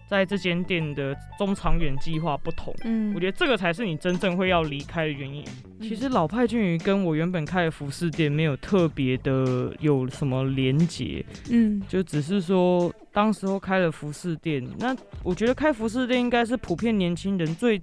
[0.09, 2.75] 在这间店的中长远计划不同。
[2.85, 5.45] 嗯，我觉得这个才是你真正会要离开的原因。
[5.81, 14.66] 其实老派俊鱼跟我原本开的服饰店没有特别的有什么连结，嗯就只是说当时候开了服饰店。
[14.79, 17.81] 那我觉得开服饰店应该是普遍年轻人最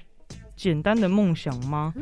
[0.55, 1.93] 简单的梦想吗？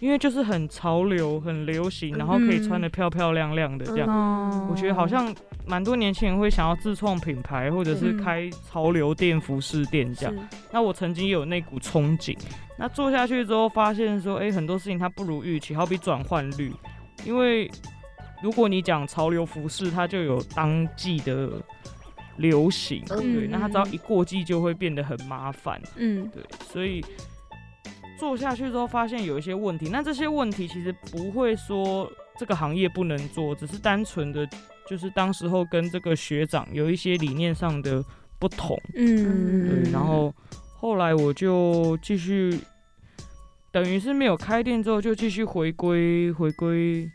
[0.00, 4.08] 因为就是很潮流、很流行，然后可以穿的漂漂亮亮的这样。
[4.08, 5.34] 哦我觉得好像
[5.66, 8.18] 蛮多年轻人会想要自创品牌，或者是嗯。
[8.22, 10.34] 开潮流店、服饰店这样。
[10.34, 10.40] 是。
[10.70, 12.36] 那我曾经有那股憧憬，
[12.78, 16.72] 那做下去之后发现说，哎、很多事情它不如预期，好比转换率，
[17.24, 17.70] 因为
[18.42, 21.50] 如果你讲潮流服饰，它就有当季的
[22.36, 26.28] 流行，嗯对，那它只要一过季就会变得很麻烦，嗯。
[26.32, 27.04] 对，所以
[28.18, 34.46] 做下去之后发现有一些问题，那这些问题其实不会说这个行业不能做，只是单纯的
[34.88, 38.04] 就是当时候跟这个学长有一些理念上的
[38.38, 38.76] 不同。
[38.94, 40.34] 嗯，对，然后
[40.74, 42.58] 后来我就继续，
[43.70, 47.08] 等于是没有开店之后，就继续回归回归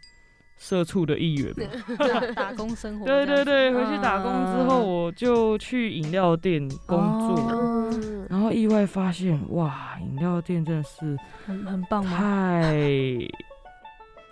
[0.58, 1.66] 社畜的一员嘛。
[2.36, 12.04] 打打工生活对，对对，回去打工之后，我就去饮料店工作，然后意外发现，哇，饮料店真的是很很棒？
[12.04, 12.74] 太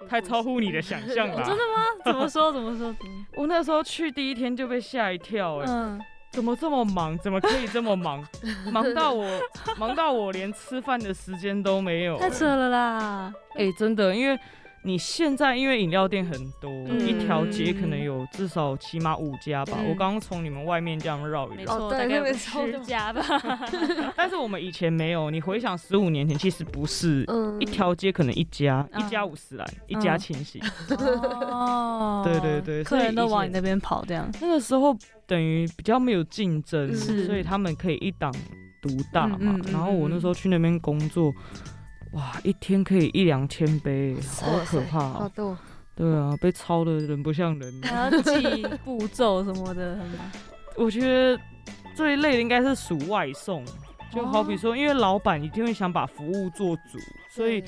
[0.07, 1.37] 太超乎你的想象了。
[1.43, 2.03] 真的吗？
[2.05, 2.51] 怎么说？
[2.51, 2.95] 怎么说？
[3.35, 5.99] 我那时候去第一天就被吓一跳、哎、嗯
[6.31, 7.17] 怎么这么忙？
[7.17, 8.25] 怎么可以这么忙？
[8.71, 9.27] 忙到我
[9.77, 12.17] 忙到我连吃饭的时间都没有。
[12.17, 13.33] 太扯了啦！
[13.55, 14.39] 哎，真的，因为。
[14.83, 19.77] 你现在因为饮料店很多，一条街可能有至少起码五家吧。
[19.87, 23.21] 我刚刚从你们外面这样绕一绕，大概有十家吧。
[24.17, 25.29] 但是我们以前没有。
[25.29, 27.23] 你回想十五年前，其实不是
[27.59, 30.59] 一条街可能一家，一家五十兰，一家清洗。
[30.89, 34.27] 哦，对 对对，客人都往你那边跑，这样。
[34.41, 38.33] 那个时候等于比较没有竞争，所以他们可以一档
[38.81, 39.59] 独大嘛。
[39.71, 41.31] 然后我那时候去那边工作。
[42.11, 44.99] 哇，一天可以一两千杯，好可怕！
[45.09, 45.57] 好多。
[45.95, 47.81] 对啊，被抄的人不像人。
[47.83, 49.99] 还要记步骤什么的，
[50.75, 51.39] 我觉得
[51.95, 53.63] 最累的应该是数外送，
[54.11, 56.97] 就好比说，因为老板一定会想把服务做足，
[57.29, 57.63] 所以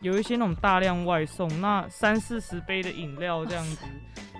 [0.00, 3.78] 有一些那种大量外送，那三四十杯的饮料这样子。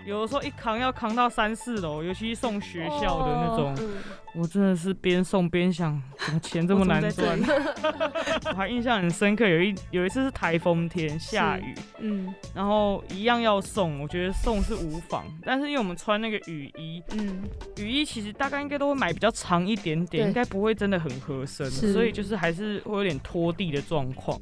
[0.07, 3.75] 有的时候一扛要扛到三四楼，尤其是送学校的那种，
[4.35, 7.39] 我真的是边送边想，怎么钱这么难赚？
[8.47, 17.43] 我还印象很深刻，有一有一次是台风天下雨，嗯，然后一样要送，我觉得送是无妨，但是因为我们穿那个雨衣，嗯，
[17.79, 24.39] 雨衣其实大概应该都会买比较长一点点，应该不会真的很合身，所以就是还是会有点拖地的状况。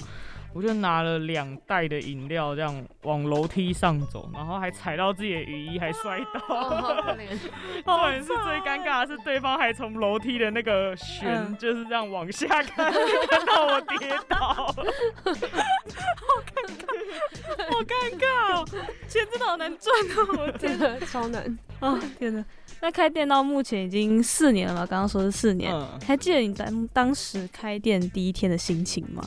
[0.55, 7.05] 我就拿了两袋的饮料，这样往楼梯上走，然后还踩到自己的雨衣，还摔倒。
[7.85, 13.97] 重点是最尴尬的是，对方还从楼梯的那个旋，就是这样往下看，看到我跌
[14.29, 14.39] 倒。
[15.25, 16.87] 好尴尬，
[17.71, 18.65] 好尴尬哦！
[19.09, 21.99] 钱真的好难赚哦，我天的超难啊！
[22.19, 22.45] 天哪！
[22.81, 24.87] 那开店到目前已经四年了嘛？
[24.87, 25.75] 刚刚说是四年，
[26.07, 29.23] 还记得你当当时开店第一天的心情吗？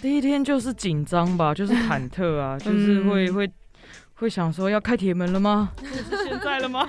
[0.00, 3.50] 第一天就是紧张吧， 就是忐忑啊，就是会会
[4.14, 5.72] 会想说要开铁门了吗？
[5.82, 6.88] 是现在了吗？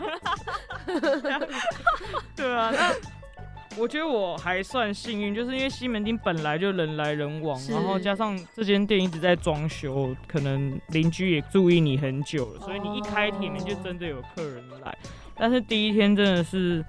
[2.35, 2.93] 对啊，那
[3.77, 14.97] 我觉得我还算幸运，就是因为西门町本来就人来人往，然后加上这间店一直在装修，可能邻居也注意你很久了，所以你一开铁门就真的有客人来。
[15.37, 16.83] 但是第一天真的是。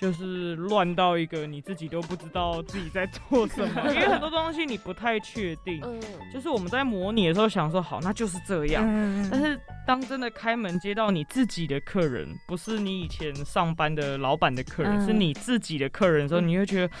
[0.00, 5.80] 就是乱到一个你自己都不知道自己在做什么，因为很多东西你不太确定。
[5.82, 6.00] 嗯，
[6.32, 8.84] 就是我们在模拟的时候想说好，那就是这样。
[8.86, 16.94] 嗯但是当真的开门接到你自己的客人，不是你以前上班的老板的客人，是你自己的客人的时候，你会觉得，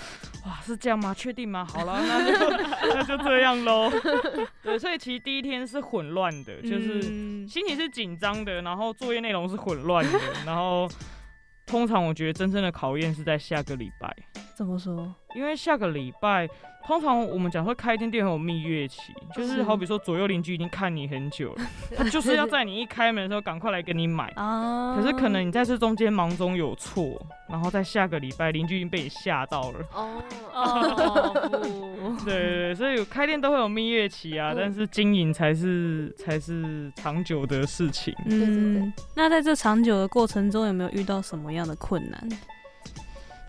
[0.46, 1.12] 哇，是这样吗？
[1.12, 1.66] 确定吗？
[1.68, 2.50] 好了，那就
[2.94, 3.90] 那就这样喽。
[4.62, 7.02] 对，所以其实第一天是混乱的，就是
[7.46, 10.88] 心情是紧张的，然后作业内容是混乱的，然后。
[11.66, 14.16] 通常我觉得真正的考验是在下个礼拜。
[14.54, 15.12] 怎么说？
[15.34, 16.48] 因为下个礼拜，
[16.86, 21.64] 通常我们讲说开一间店很有蜜月期，就是好比说左右邻居已经看你很久了，
[21.96, 24.32] 他就是要在你一开门的时候赶快来跟你买。
[24.34, 29.80] 可是可能你在这中间忙中有错，然后在下个礼拜邻居已经被你吓到了。
[29.92, 38.14] 哦，对对对，所以开店都会有蜜月期啊，但是经营才是才是长久的事情。
[38.26, 42.28] 嗯，那在这长久的过程中，有没有遇到什么样的困难？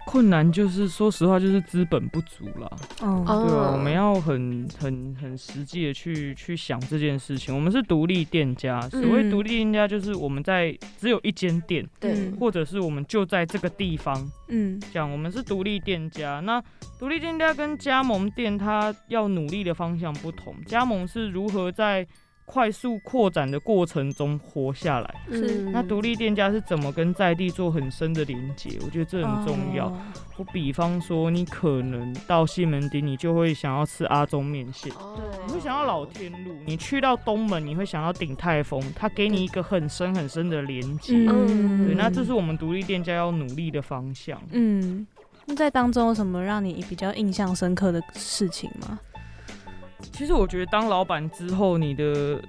[0.07, 2.77] 困难就是说实话，就是资本不足了。
[3.01, 7.53] 哦，对啊，我们要很很很实际的去去想这件事情。
[7.53, 14.25] 我们是独立店家，所谓独立店家就是我们在只有一间店，对，或者是我们就在这个地方。
[14.47, 16.39] 嗯，讲我们是独立店家。
[16.39, 16.63] 那
[16.97, 20.55] 独立店家跟加盟店，它要努力的方向不同。
[20.65, 22.07] 加盟是如何在
[22.49, 28.79] 快速扩展的过程中活下来，是那独立店家是怎么跟在地做很深的连接？
[28.85, 29.91] 我觉得这很重要。
[30.37, 41.15] 我比方说，你可能到西门町，你就会想要吃阿中面线，对，你会想要老天路；你去到东门，你会想要鼎泰丰，它给你一个很深很深的连接。
[41.27, 44.41] 嗯，对，那这是我们独立店家要努力的方向。
[44.51, 45.05] 嗯，
[45.45, 48.97] 那在当中有什么让你比较印象深刻的事情吗？
[50.13, 52.41] 其实我觉得当老板之后，你的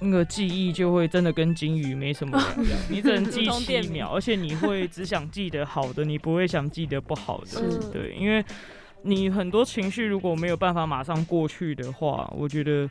[0.00, 2.78] 那个记忆就会真的跟金鱼没什么两样。
[2.90, 7.62] 你只能记七秒，而且你会只想记得好的，你不会想记得不好的。
[7.92, 8.44] 对，因为
[9.02, 12.88] 你很多情绪如果没有办法马上过去的话，我觉得，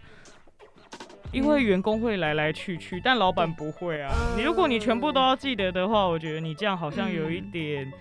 [1.31, 4.13] 因为员工会来来去去，但老板不会啊。
[4.37, 7.91] 你如果你全部都要记得的话，我觉得你这样好像有一点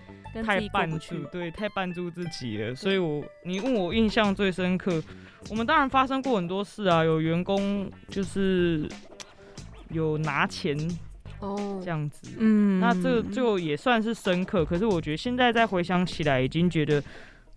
[0.43, 2.75] 太绊住，对，太绊住自己了。
[2.75, 5.03] 所以我你问我印象最深刻。
[5.49, 8.89] 我们当然发生过很多事啊，有员工就是
[9.91, 10.77] 有拿钱
[11.39, 14.65] 哦这样子，嗯，那这就也算是深刻。
[14.65, 17.01] 可是我觉得现在再回想起来，已经觉得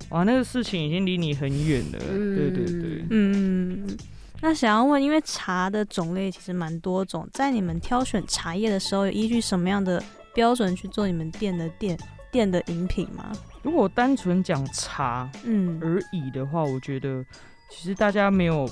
[0.09, 1.99] 哇，那个事情已经离你很远了。
[1.99, 3.97] 对对对，嗯。
[4.41, 10.01] 那想要问，因为茶的种类其实蛮多种，在你们挑选茶叶的时候，有依据什么样的
[10.33, 11.97] 标准去做你们店的店
[12.31, 13.31] 店的饮品吗？
[13.61, 17.23] 如果单纯讲茶嗯，而已的话，我觉得
[17.69, 18.69] 其实大家没有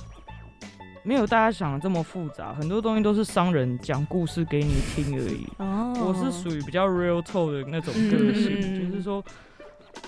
[1.04, 5.48] 没有大家想的这么复杂，很多东西都是商人讲故事给你听而已。
[5.58, 9.24] 哦，我是属于比较 real talk 的那种个性，嗯就是说，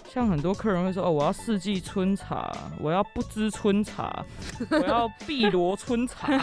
[0.09, 4.25] 像很多客人会说，哦，我要四季春茶，我要不知春茶，
[4.71, 6.37] 我要碧螺春茶，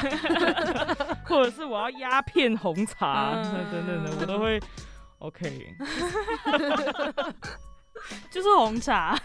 [1.25, 4.61] 或者是我要鸦片红茶嗯等等的，我都会
[5.19, 5.75] OK。
[8.31, 9.19] 就是红茶，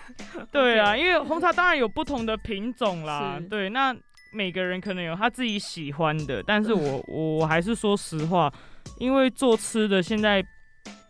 [0.51, 3.95] 对啊，因为红茶当然有不同的品种啦，对，那
[4.31, 8.51] 每个人可能有他自己喜欢的，但是我我我还是说实话，
[8.97, 10.43] 因为做吃的现在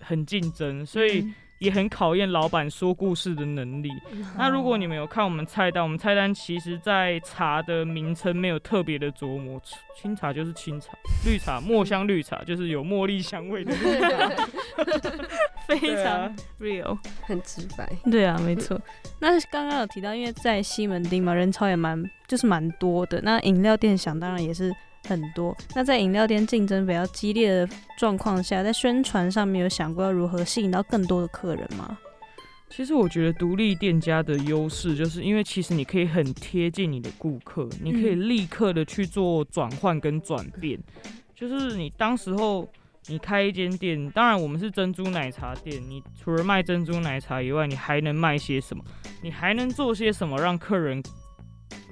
[0.01, 3.89] 很竞争，所以嗯也很考验老板说故事的能力。
[4.35, 9.61] 那如果你们有看我们菜单，我们菜单其实在茶的名称没有特别的琢磨，
[9.95, 10.89] 清茶就是清茶，
[11.23, 14.47] 绿茶墨香绿茶就是有茉莉香味的绿茶，
[15.67, 16.97] 非常 real。
[17.21, 17.87] 很直白。
[18.09, 18.81] 对啊，没错。
[19.19, 23.21] 那刚刚有提到，因为在西门町嘛，人潮也蛮就是蛮多的。
[23.21, 24.73] 那饮料店想当然也是
[25.07, 25.55] 很多。
[25.75, 31.97] 那在饮料店竞争比较激烈的状况下，在宣传上面有想过要如何吸引到更多的客人吗？
[32.69, 40.79] 其实我觉得独立店家的优势，就是因为其实你可以很贴近你的顾客，你可以立刻的去做转换跟转变。
[41.35, 42.65] 就是你当时候
[43.07, 48.81] 你开一间店，当然我们是珍珠奶茶店，你除了卖珍珠奶茶以外，你还能卖些什么？
[49.21, 51.03] 你还能做些什么让客人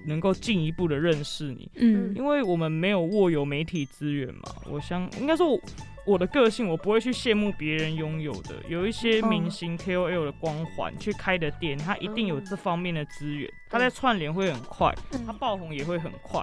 [0.06, 1.70] 能够进一步的认识你？
[1.76, 5.60] 嗯因为我们没有握有媒体资源嘛，我想应该说我
[6.06, 8.56] 我的个性，我不会去羡慕别人拥有的。
[8.68, 14.94] 有一些明星 KOL 的光环去开的店，他一定有这方面的资源，他在串联会很快，
[15.26, 16.42] 他爆红也会很快。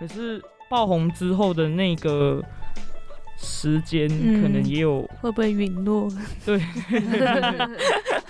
[0.00, 2.42] 可是爆红之后的那个
[3.38, 6.10] 时间，嗯可能也有会不会陨落？
[6.44, 6.60] 对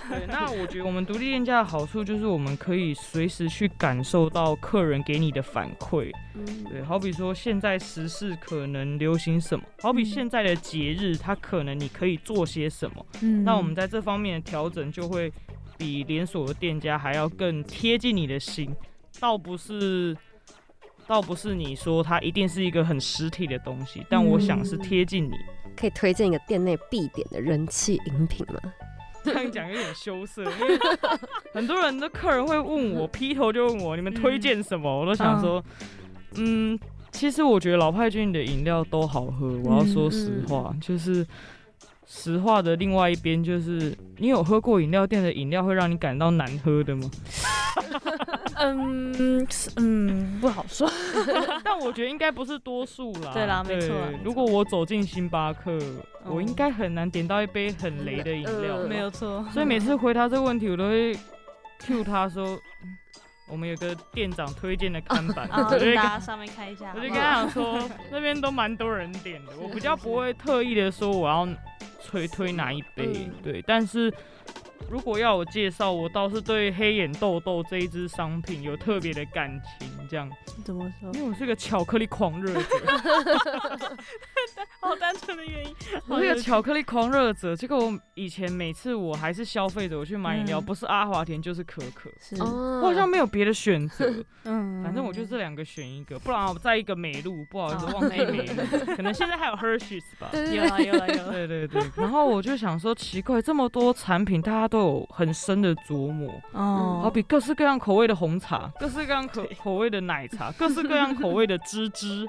[0.09, 6.11] 对，那我觉得我们独立店家的好处就是我们可以随时去感受到客人给你的反馈。
[6.69, 13.05] 对，好比说现在时事可能流行什么，好比嗯现在的节日，它可能你可以做些什么。
[13.21, 15.31] 嗯那我们在这方面的调整就会
[15.77, 18.73] 比连锁的店家还要更贴近你的心，
[19.19, 20.15] 倒不是。
[21.05, 25.31] 倒不是你说它一定是一个很实体的东西，但我想是嗯贴近你。
[25.77, 28.59] 可以推荐一个店内必点的人气饮品吗？
[29.27, 30.79] 这样讲有点羞涩，因为
[31.53, 35.63] 很多人的客人会问我，劈头就问我你们推荐什么，我都想说，
[36.35, 36.79] 嗯，
[37.11, 41.25] 其实我觉得老派君的饮料都好喝，我要说实话，就是
[42.09, 47.11] 实话的另外一边就是，你有喝过饮料店的饮料会让你感到难喝的吗？
[48.59, 49.45] 嗯
[49.75, 50.89] 嗯，不好说。
[51.63, 53.31] 但我觉得应该不是多数啦。
[53.33, 53.93] 对啦没错
[54.23, 55.77] 如果我走进星巴克，
[56.25, 61.13] 我哦应该很难点到一杯很雷的饮料没有错，所以每次回答这个问题，我都会
[61.81, 62.47] cue 他说，
[62.83, 62.97] 嗯
[63.49, 67.79] 我们有个店长推荐的看板，啊， 我就跟他上面看一下我就跟他讲说，
[68.11, 71.47] 那边都蛮多人点的，我比较不会特意的说我要
[72.07, 74.13] 推推哪一杯，嗯对，但是。
[74.89, 79.49] 如果要我介绍，我倒是对黑眼豆豆这一支商品有特别的感
[79.79, 80.29] 情，这样，
[80.63, 81.11] 怎么说？
[81.13, 82.61] 因为我是个巧克力狂热者，
[84.81, 85.75] 好单纯的原因。
[86.07, 87.55] 我是个巧克力狂热者。
[87.55, 94.13] 这个我以前每次我还是消费者，我去买饮料，嗯不是阿华田就是可可，是，哦我好像没有别的选择。
[94.45, 98.63] 嗯反正我就这两个选一个，不然我在一个美露，不好意思哦忘记美露，
[98.95, 100.29] 可能现在还有 Hershey's 吧。
[100.31, 101.31] 对有啊有啊有啊。
[101.31, 112.27] 对对对，然后我就想说，奇怪，这么多产品，大家都有很深的琢磨，哦，好比各式各样口味的红茶，各式各样口口味的奶茶，各式各样口味的芝芝，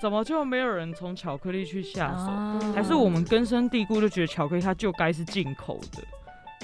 [0.00, 2.26] 怎么就没有人从巧克力去下手？
[2.26, 2.72] 哦。
[2.74, 6.02] 还是我们根深蒂固就觉得巧克力它就该是进口的？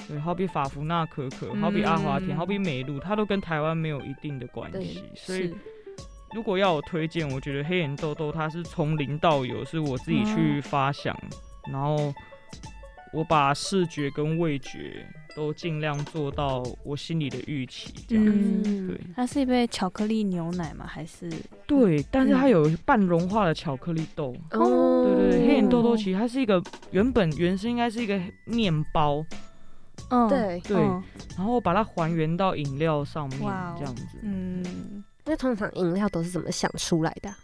[0.07, 2.37] 对，好比法芙娜可可，好比阿华田，嗯。
[2.37, 5.53] 好比美露，它都跟台湾没有一定的关系，所以
[6.33, 11.15] 如果要我推荐，我觉得黑眼豆豆它是从零到有，是我自己去发想，
[11.71, 12.13] 然后
[13.13, 15.05] 我把视觉跟味觉
[15.35, 18.25] 都尽量做到我心里的预期，这样。
[18.27, 18.99] 嗯，对。
[19.15, 20.85] 它是一杯巧克力牛奶吗？
[20.87, 21.29] 还是？
[21.65, 24.35] 对，但是它有半融化的巧克力豆。
[24.51, 25.05] 哦。
[25.05, 26.61] 对对对，黑眼豆豆其实它是一个
[26.91, 29.23] 原本原生应该是一个面包，
[30.09, 30.27] 嗯。
[30.27, 31.03] 对，对嗯。
[31.37, 33.39] 然后把它还原到饮料上面
[33.77, 34.05] 这样子。
[34.23, 37.29] 嗯，那通常饮料都是怎么想出来的？
[37.29, 37.37] 啊？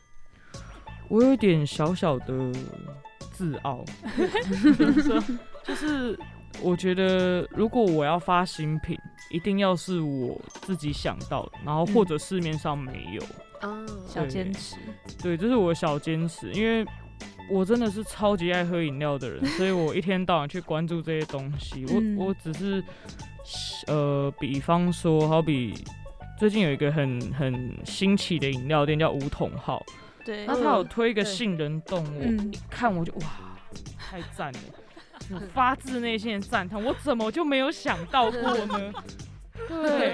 [1.08, 2.52] 我有一点小小的
[3.32, 3.86] 自傲，
[5.64, 6.18] 就是
[6.62, 8.98] 我觉得如果我要发新品，
[9.30, 13.22] 一定要是我自己想到的，然后或者市面上没有。
[13.62, 14.76] 哦，小坚持，
[15.22, 16.86] 对，这是我的小坚持，因为
[17.50, 21.86] 我真的是超级爱喝饮料的人，所以我一天到晚去关注这些东西。
[21.90, 22.84] 嗯我我只是
[23.88, 25.74] 呃，比方说，好比
[26.38, 29.84] 最近有一个很很新奇的饮料店叫五桶号，
[30.26, 33.58] 对那他有推一个杏仁冻，我嗯一看我就哇，
[33.98, 34.60] 太赞了！
[35.34, 38.92] 我发自内心的赞叹，我怎么就没有想到过呢？
[39.68, 40.14] 对，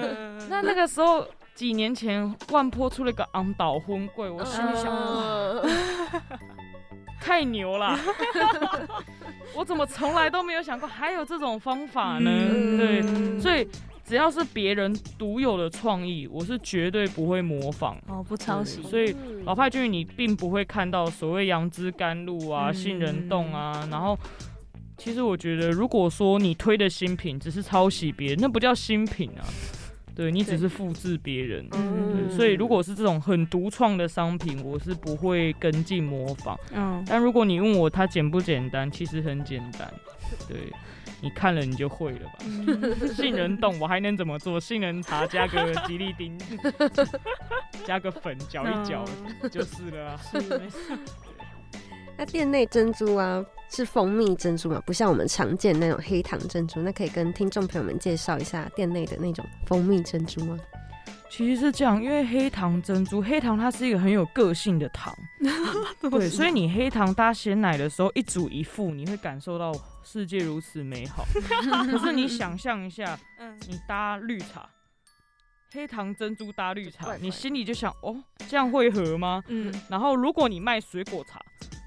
[0.50, 4.86] 那那个时候几年前万坡出了一个昂岛婚柜，我心里想，
[7.20, 8.00] 太牛了！
[9.54, 12.32] 我怎么从来都没有想过还有这种方法呢？
[12.32, 13.68] 嗯对，所以
[14.06, 17.98] 只要是别人独有的创意，我是绝对不会模仿。
[18.08, 24.18] 哦不抄袭，所以老派君你并不会看到所谓杨枝甘露啊、嗯杏仁冻啊，然后。
[25.04, 29.42] 其实我觉得，如果说你推的新品只是抄袭别人，那不叫新品啊。
[30.14, 31.66] 对你只是复制别人。
[31.72, 36.60] 嗯对，所以如果是这种很独创的商品，我是不会跟进模仿。
[36.74, 39.92] 嗯但如果你问我它简不简单，其实很简单。
[40.48, 40.58] 对，
[41.22, 42.34] 你看了你就会了吧。
[42.46, 44.60] 嗯杏仁冻我还能怎么做？
[44.60, 46.38] 杏仁茶加个吉利丁，
[47.88, 49.04] 加个粉搅一搅
[49.50, 50.18] 就是了啊。
[50.18, 50.98] 是没错
[52.18, 56.82] 那店内珍珠啊是蜂蜜珍珠嘛，不像我们常见那种黑糖珍珠。
[56.82, 60.58] 那可以跟听众朋友们介绍一下店内的那种蜂蜜珍珠吗？
[61.30, 65.16] 其实是这样，因为黑糖珍珠，黑糖它是一个很有个性的糖，
[66.02, 69.72] 对，所以你黑糖搭鲜奶的时候一煮一副，你会感受到
[70.04, 71.26] 世界如此美好。
[71.90, 74.70] 可是你想象一下，嗯你搭绿茶，
[75.72, 79.42] 黑糖珍珠搭绿茶你心里就想，哦，这样会合吗？
[79.48, 81.40] 嗯然后如果你卖水果茶，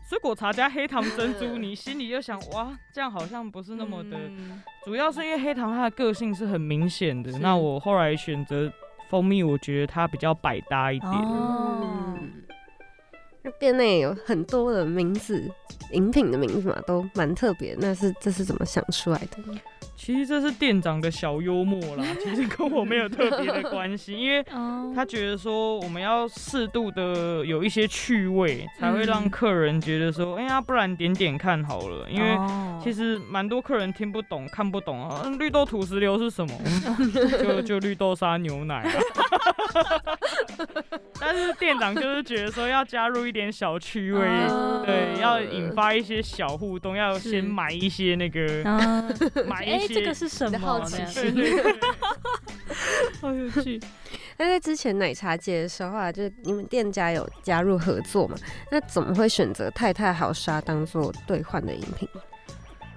[0.08, 4.16] 水果茶加黑糖珍珠，你心里就想，哇，这样好像不是那么的。
[4.16, 8.70] 嗯主要是因为黑糖它的个性是很明显的，那我后来选择
[9.08, 11.10] 蜂蜜，我觉得它比较百搭一点。
[11.10, 11.80] 哦
[12.20, 12.30] 嗯
[13.46, 15.50] 那店内有很多的名字，
[15.92, 17.76] 饮品的名字嘛，都蛮特别。
[17.78, 19.38] 那是这是怎么想出来的？
[19.96, 32.34] 其实这是店长的小幽默啦， 其实跟我没有特别的关系，因为哦他觉得说我们要适度的有一些趣味，才会让嗯客人觉得说，哎呀，不然点点看好了，因为。
[32.36, 36.52] 哦其实蛮多客人听不懂、看不懂啊，嗯绿豆土石流是什么？
[36.98, 38.92] 嗯就 就绿豆沙牛奶啊。
[41.18, 48.62] 但是店长就是觉得说要加入一点小趣味，哦对，要引发一些小互动，要先买一些那个，
[49.48, 50.58] 买一些，这个是什么？
[50.60, 51.34] 好奇心
[53.20, 53.80] 好有趣。
[54.36, 58.36] 那在之前奶茶节的时候啊，就是你们店家有加入合作嘛？
[58.70, 62.08] 那怎么会选择太太好沙当做兑换的饮品？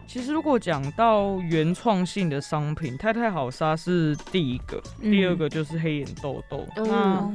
[0.08, 6.66] 其实如果讲到原创性的商品，太太好沙是第一个，嗯第二个就是黑眼豆豆。
[6.78, 7.34] 嗯那哦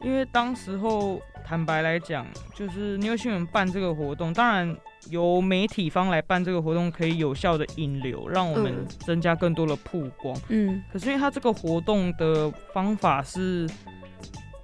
[0.00, 4.76] 因为当时候坦白来讲，就是妞新闻办这个活动，当然
[5.10, 8.86] 由媒体方来办这个活动，可以有效的引流，让我们嗯。
[9.00, 10.36] 增加更多的曝光。
[10.48, 10.82] 嗯。
[10.92, 13.68] 可是因为它这个活动的方法是，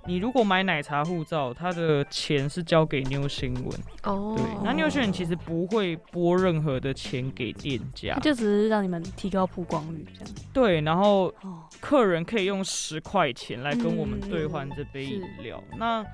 [0.07, 3.67] 你如果买奶茶护照，它的钱是交给妞新闻，
[4.05, 4.35] 哦。
[4.37, 10.35] 对，那妞新闻其实不会拨任何的钱给店家，就只是让你们提高曝光率这样。
[10.53, 15.63] 对，然后哦，客人可以用十块钱来跟我们兑换这杯饮料。
[15.77, 16.05] 那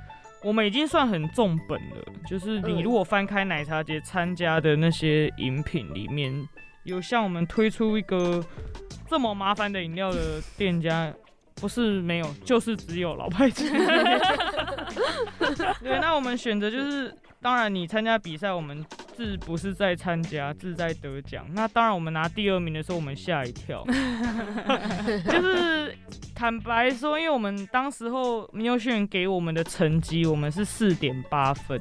[0.47, 6.49] 我们已经算很重本了，就是你嗯如果翻开奶茶节参加的那些饮品里面，
[6.85, 8.41] 有像我们推出一个
[9.09, 11.13] 这么麻烦的饮料的店家。
[11.59, 13.67] 不是没有，就是只有老派姐。
[15.83, 18.85] 对，那我们选择就是，当然你参加比赛，我们
[19.17, 21.47] 志不是在参加，志在得奖。
[21.53, 23.85] 那当然，我们拿第二名的时候，我们吓一跳。
[25.25, 25.97] 就是
[26.35, 31.81] 坦白说，因为我们当时候优炫给我们的成绩，我们是四点八分，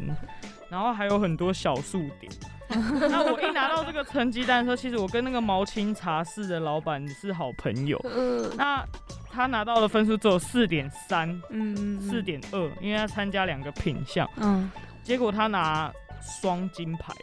[0.70, 2.32] 然后还有很多小数点。
[2.68, 8.00] 那我一拿到这个成绩单的时候，其实我跟那个毛青茶室的老板是好朋友。
[8.06, 8.84] 嗯，那
[9.32, 14.72] 他拿到的分数只有四点三、嗯四，点二，因为他参加两个品项，嗯，
[15.04, 15.94] 结果他拿
[16.42, 17.14] 双金牌。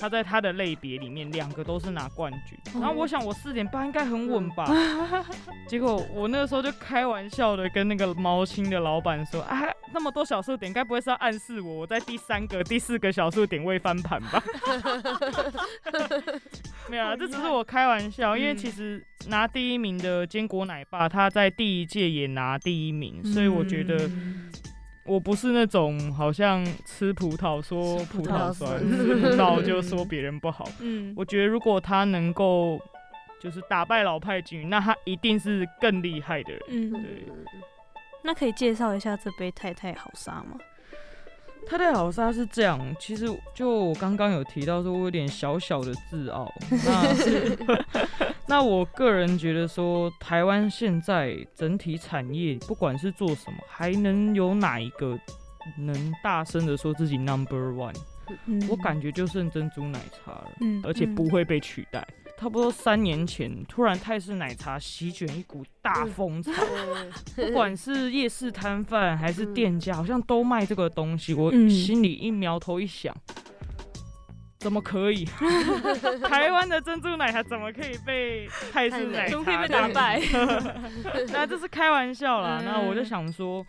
[0.00, 2.78] 他在他的类别里面两个都是拿冠军，哦。
[2.80, 4.64] 然后我想我四点八应该很稳吧，
[5.66, 9.60] 结果我那个时候就开玩笑的跟那个毛青的老板说，啊，
[9.92, 14.40] 那么多小数点，该不会是要暗示我我在第三个、第四个小数点位翻盘吧？
[16.88, 24.48] 没有啊，这只是我开玩笑，因为嗯其实拿第一名的坚果奶爸，他在第一届也拿第一名，所以我觉得嗯
[25.08, 30.68] 我不是那种好像吃葡萄说葡萄酸，吃葡萄 就说别人不好。
[30.80, 32.78] 嗯，我觉得如果他能够
[33.40, 36.62] 就是打败老派军，那他一定是更厉害的人。
[36.68, 37.26] 嗯，对，
[38.22, 40.58] 那可以介绍一下这杯太太好杀吗？
[41.66, 46.52] 太太好沙是这样，其实就我刚刚有提到说，我有点小小的自傲。
[46.70, 47.58] 那是
[48.46, 55.18] 那我个人觉得说，台湾现在整体产业不管是做什么，还能有哪一个
[55.76, 57.94] 能大声的说自己 number one？
[58.68, 62.06] 我感觉就剩珍珠奶茶了，嗯，而且不会被取代。
[62.38, 66.52] 差不多三年前，突然泰式奶茶席卷一股大风潮，
[67.34, 71.34] 不管是夜市摊贩还是店家，好像都卖这个东西。
[71.34, 73.12] 我心里一苗头一想，
[74.60, 75.24] 怎么可以？
[76.28, 80.20] 台湾的珍珠奶茶怎么可以被泰式奶茶打败？
[81.32, 82.62] 那这是开玩笑啦。
[82.64, 83.66] 那我就想说。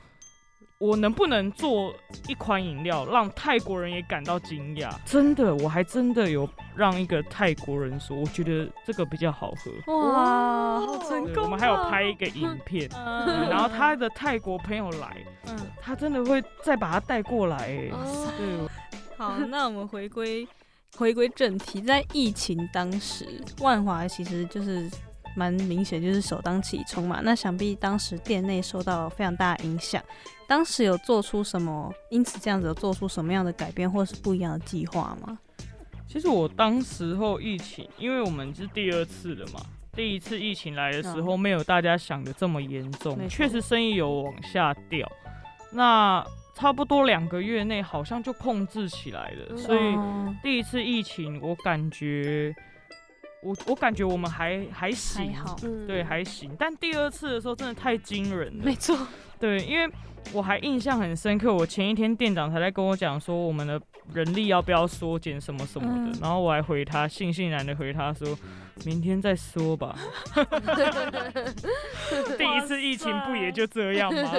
[0.80, 1.94] 我能不能做
[2.26, 4.90] 一款饮料，让泰国人也感到惊讶？
[5.06, 9.94] 真的，我还真的有让一个泰国人说，我觉得这个比较好喝。
[9.94, 11.44] 哇，好成功！
[11.44, 15.18] 我们还有拍一个影片，然后他的泰国朋友来，
[15.48, 17.68] 嗯，他真的会再把他带过来。
[17.68, 18.70] 对，
[19.18, 20.48] 好，那我们回归
[20.96, 23.26] 回归正题，在疫情当时，
[23.60, 24.90] 万华其实就是。
[25.36, 27.22] 蛮明显，就是首当其冲嘛。
[27.24, 30.04] 那想必当时店内受到非常大的影响。
[30.50, 31.94] 当时有做出什么？
[32.10, 35.38] 因此这样子有做出什么样的改变，或是不一样的计划吗？
[36.08, 39.62] 其实我当时候疫情，因为我们是第二次了嘛。
[39.94, 45.08] 第一次疫情来的时候，没有大家想的这么严重，确实生意有往下掉。
[45.72, 46.26] 那
[46.56, 49.56] 差不多两个月内，好像就控制起来了。
[49.56, 49.96] 所以
[50.42, 52.56] 第一次疫情，我感觉。
[53.42, 55.34] 我我感觉我们还还行，
[55.88, 58.66] 对还行，但第二次的时候真的太惊人了。
[58.66, 58.98] 没错，
[59.40, 59.90] 对，因为
[60.34, 63.82] 我还印象很深刻，我前一天店长才在跟我讲说我们的
[64.14, 68.38] 人力要不要缩减什么什么的，然后我还回他悻悻然的回他说，
[68.86, 69.96] 明天再说吧。
[72.38, 74.32] 第一次疫情不也就这样吗？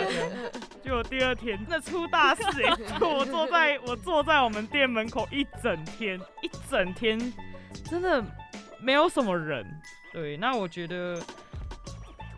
[0.85, 7.19] 就第二天那出大事哎，我坐在我坐在我们店门口一整天一整天，
[7.85, 8.25] 真的。
[8.83, 9.63] 没有什么人，
[10.11, 11.21] 对，那我觉得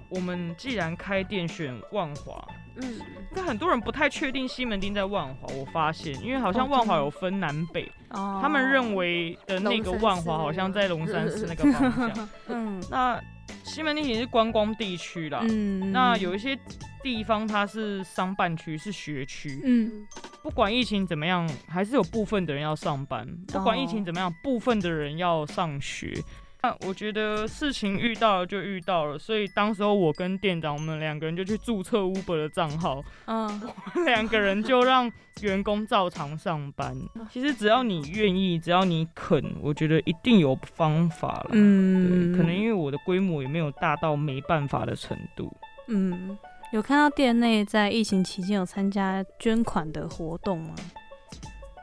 [0.09, 2.45] 我们既然开店选万华，
[2.77, 3.01] 嗯，
[3.35, 5.49] 但很多人不太确定西门町在万华。
[5.55, 13.21] 我发现，因为好像万华有分南北，哦，他们认为的那个万华好像在龙山寺那个方向，嗯，那
[13.65, 16.59] 西门町也是观光地区啦，嗯，那有一些
[17.03, 20.07] 地方它是商办区，是学区，嗯。
[20.43, 23.25] 不管疫情怎么样，还是有部分的人要上班。
[23.47, 26.21] 不管疫情怎么样，部分的人要上学。
[26.63, 33.61] 那我觉得事情遇到了就遇到了，所以当时候我跟店长我们两个人就去注册 Uber 的账号，嗯，
[34.07, 35.11] 两个人就让
[35.41, 36.97] 员工照常上班。
[37.31, 41.51] 其实只要你愿意，只要你肯，我觉得一定有方法了。
[41.51, 45.53] 嗯，可能因为我的规模也没有大到没办法的程度。
[45.89, 46.39] 嗯。
[46.73, 50.75] 有看到店内在疫情期间有参加捐款的活动吗？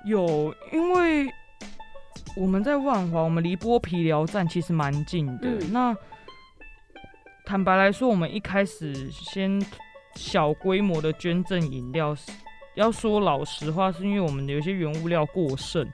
[0.04, 1.28] 有，因为
[2.36, 5.50] 我们在万华，我们离剥皮寮站其实蛮近的。
[5.72, 5.96] 那
[7.46, 9.62] 坦白来说，我们一开始先
[10.16, 12.16] 小规模的捐赠饮料。
[12.76, 15.88] 要说老实话，是因为我们的有些原物料过剩，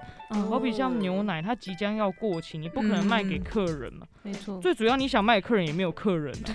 [0.50, 4.06] 好比像牛奶，它即将要过期，你不可能卖给客人嘛。
[4.24, 4.60] 没错。
[4.60, 6.50] 最主要你想卖给客人也没有客人啊，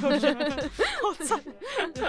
[0.00, 1.40] 好惨。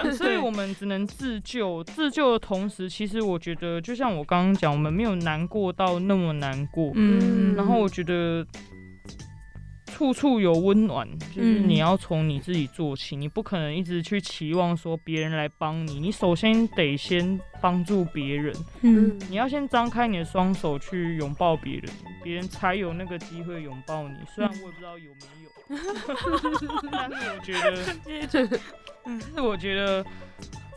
[0.16, 1.82] 所以我们只能自救。
[1.84, 6.92] 自救的同时，其实我觉得，就像我刚刚讲，我们没有难过到那么难过。
[6.94, 7.54] 嗯。
[7.54, 8.46] 然后我觉得。
[9.92, 18.54] 处处有温暖，就是你要从你自己做起，你不可能一直去期望说别人来帮你，你首先得先帮助别人。
[18.80, 21.84] 嗯，你要先张开你的双手去拥抱别人，
[22.24, 24.16] 别人才有那个机会拥抱你。
[24.34, 25.50] 虽然我也不知道有没有，
[26.90, 28.58] 但是我觉得，
[29.04, 30.04] 但，是我觉得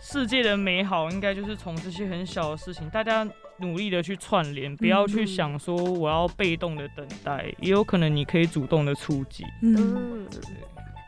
[0.08, 3.28] 世界的美好应该就是从这些很小的事情，大家。
[3.58, 9.46] 努力的去串联，不要去想说我要被动的等待，也有可能你可以主动的出击。
[9.62, 10.28] 嗯，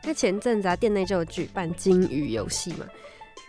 [0.02, 2.86] 那前阵子啊，店内就有举办金鱼游戏嘛，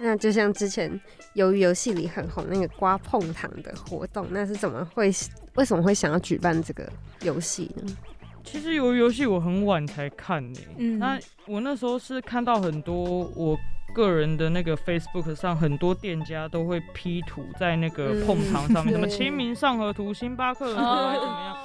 [0.01, 0.99] 那就像之前
[1.35, 5.09] 鱿鱼游戏里很红那个刮碰糖的活动，那是怎么会
[5.55, 6.91] 为什么会想要举办这个
[7.21, 7.95] 游戏呢？
[8.43, 13.57] 其实鱿鱼游戏我很晚才看呢，嗯，那我那时候是看到很多我。
[13.93, 21.57] 个人的那个 Facebook 上，很多店家都会 P 图在那个碰糖上面， 什么清明上河图、星巴克的图还是怎么样？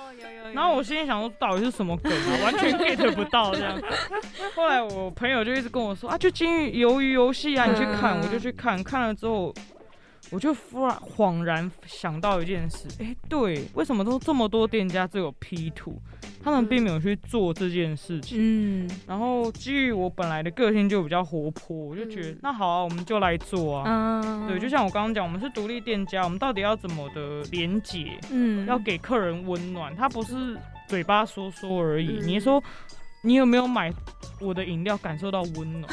[0.53, 2.39] 然后我心里想说，到底是什么梗啊？
[2.45, 3.77] 完全 get 不到这样。
[4.55, 8.83] 后来我朋友就一直跟我说啊，就金鱼鱿鱼游戏啊，你去看，我就去看。
[8.85, 9.53] 看了之后，
[10.31, 16.01] 我就忽然恍然想到一件事，哎，对，为什么都这么多店家都有 P 图？
[16.45, 18.37] 他们并没有去做这件事情。
[18.39, 24.21] 嗯，然后基于我本来的个性就比较活泼，我就觉得、嗯那好啊，我们就来做啊。
[24.23, 32.19] 嗯对，就像我刚刚讲，我们是独立店家，我们到底要怎么的连接，嗯要给客人温暖，他不是嘴巴说说而已。
[32.21, 32.63] 嗯你说
[33.25, 33.91] 你有没有买
[34.39, 35.91] 我的饮料感受到温暖？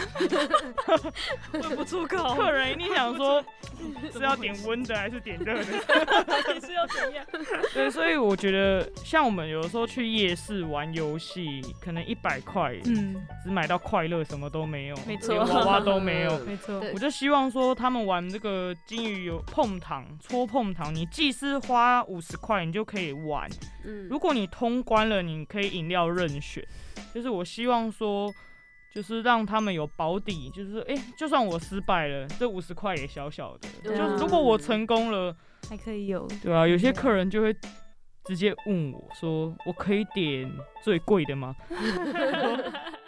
[1.53, 3.41] 问不出口客人一定想说
[4.11, 5.63] 是要点温的还是点热的？
[6.53, 7.25] 你是要怎样？
[7.73, 16.37] 对，所以我觉得像我们有的时候去夜市玩游戏，可能一百块嗯，只买到快乐，什么都没有，没错连娃娃都没有。
[16.39, 23.49] 没错，我就希望说，他们玩这个金鱼有碰糖、搓碰糖，你既是花五十块，你就可以玩。
[23.85, 26.63] 嗯如果你通关了，你可以饮料任选。
[27.13, 28.31] 就是我希望说，
[28.93, 33.67] 就是让他们有保底，就是哎、诶就算我失败了，这五十块也小小的。
[33.83, 35.35] 就是如果我成功了，
[35.69, 37.55] 还可以有，对啊，有些客人就会
[38.25, 40.51] 直接问我说：“我可以点
[40.83, 41.55] 最贵的吗？”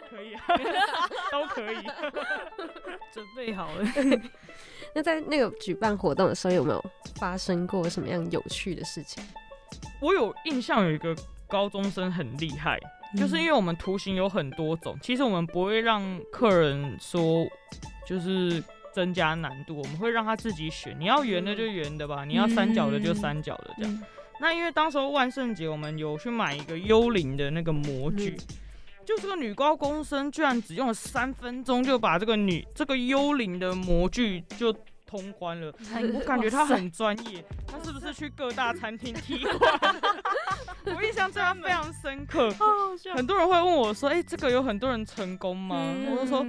[0.09, 0.43] 可以啊，
[1.31, 1.77] 都可以。
[3.11, 3.85] 准备好了。
[4.95, 6.83] 那在那个举办活动的时候，有没有
[7.15, 9.23] 发生过什么样有趣的事情？
[9.99, 11.15] 我有印象有一个
[11.47, 12.79] 高中生很厉害，
[13.17, 17.45] 就是因为我们图形有很多种，其实我们不会让客人说
[18.07, 23.91] 就是增加难度，我们会让他自己选，你要圆的就圆的吧，你要三角的就三角的这样。
[23.93, 24.03] 嗯
[24.41, 28.35] 那因为当时候万圣节，我们有去买一个幽灵的那个模具。
[29.05, 34.73] 就这个女高中生居然只用了三分钟就把这个女这个幽灵的模具就
[35.13, 35.71] 通关了，
[36.15, 39.95] 我感觉他很专业，他是不是去各大餐厅 踢馆？
[40.85, 42.51] 我印象对他非常深刻。
[43.15, 46.45] 很多人会问我说：“哎、这个有很多人成功吗？”嗯我就说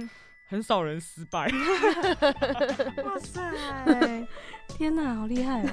[0.47, 1.47] 很少人失败。
[3.03, 4.27] 哇塞，
[4.67, 5.69] 天哪，好厉害哦！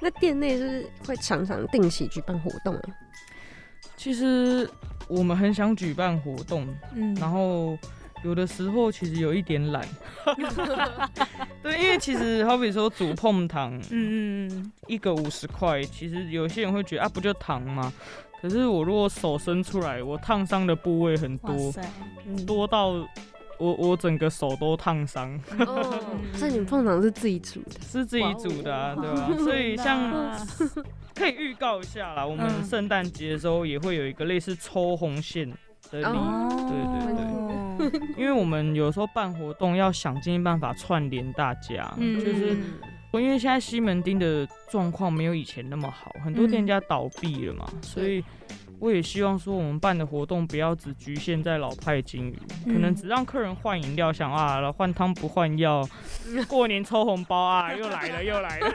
[0.00, 2.82] 那店内是是会常常定期举办活动啊？
[3.96, 4.68] 其实
[5.08, 7.78] 我们很想举办活动，嗯然后
[8.24, 9.86] 有的时候其实有一点懒。
[11.62, 17.92] 对，因为其实好比说煮碰糖，嗯嗯一个五十块，其实有些人会觉得啊，不就糖吗？
[18.40, 21.72] 可是我如果手伸出来，我烫伤的部位很多，
[22.26, 22.44] 嗯。
[22.44, 22.88] 多到
[23.58, 27.80] 我我整个手都烫伤，哦，所以你碰糖是自己煮的？
[27.80, 29.30] 是自己煮的、啊，对吧？
[29.38, 30.36] 所以像
[31.14, 32.64] 可以预告一下啦，我们嗯。
[32.64, 35.48] 圣诞节的时候也会有一个类似抽红线
[35.92, 37.56] 的礼对对对，
[38.16, 42.18] 因为我们有时候办活动要想尽办法串联大家，嗯。
[42.18, 42.56] 就是
[43.14, 46.50] 因为现在西门町的状况没有以前那么好，很多嗯。
[46.50, 48.24] 店家倒闭了嘛，所以
[48.82, 55.88] 我也希望说我们办的活动不要只局限在老派金鱼，可能嗯只让客人换饮料，想啊换汤不换药，
[56.48, 58.72] 过年抽红包啊又来了又来了，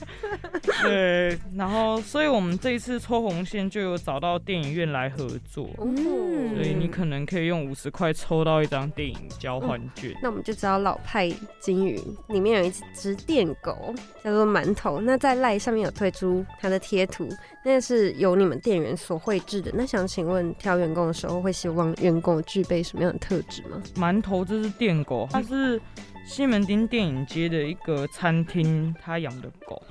[0.82, 5.68] 对，然后所以我们这一次抽红线就有找到电影院来合作。
[5.84, 10.16] 嗯所以你可能可以用五十块抽到一张电影交换券。
[10.22, 11.30] 那我们就知道老派
[11.60, 13.94] 金鱼里面有一只电狗
[14.24, 17.28] 叫做馒头，那在赖上面有推出它的贴图，
[17.66, 19.72] 那是由你们店员所绘制的。
[19.74, 23.82] 那想请问挑员工的时候会希望员工具备什么样的特质吗？
[23.96, 25.80] 馒头这是电狗，它是
[26.24, 29.82] 西门町电影街的一个餐厅，他养的狗。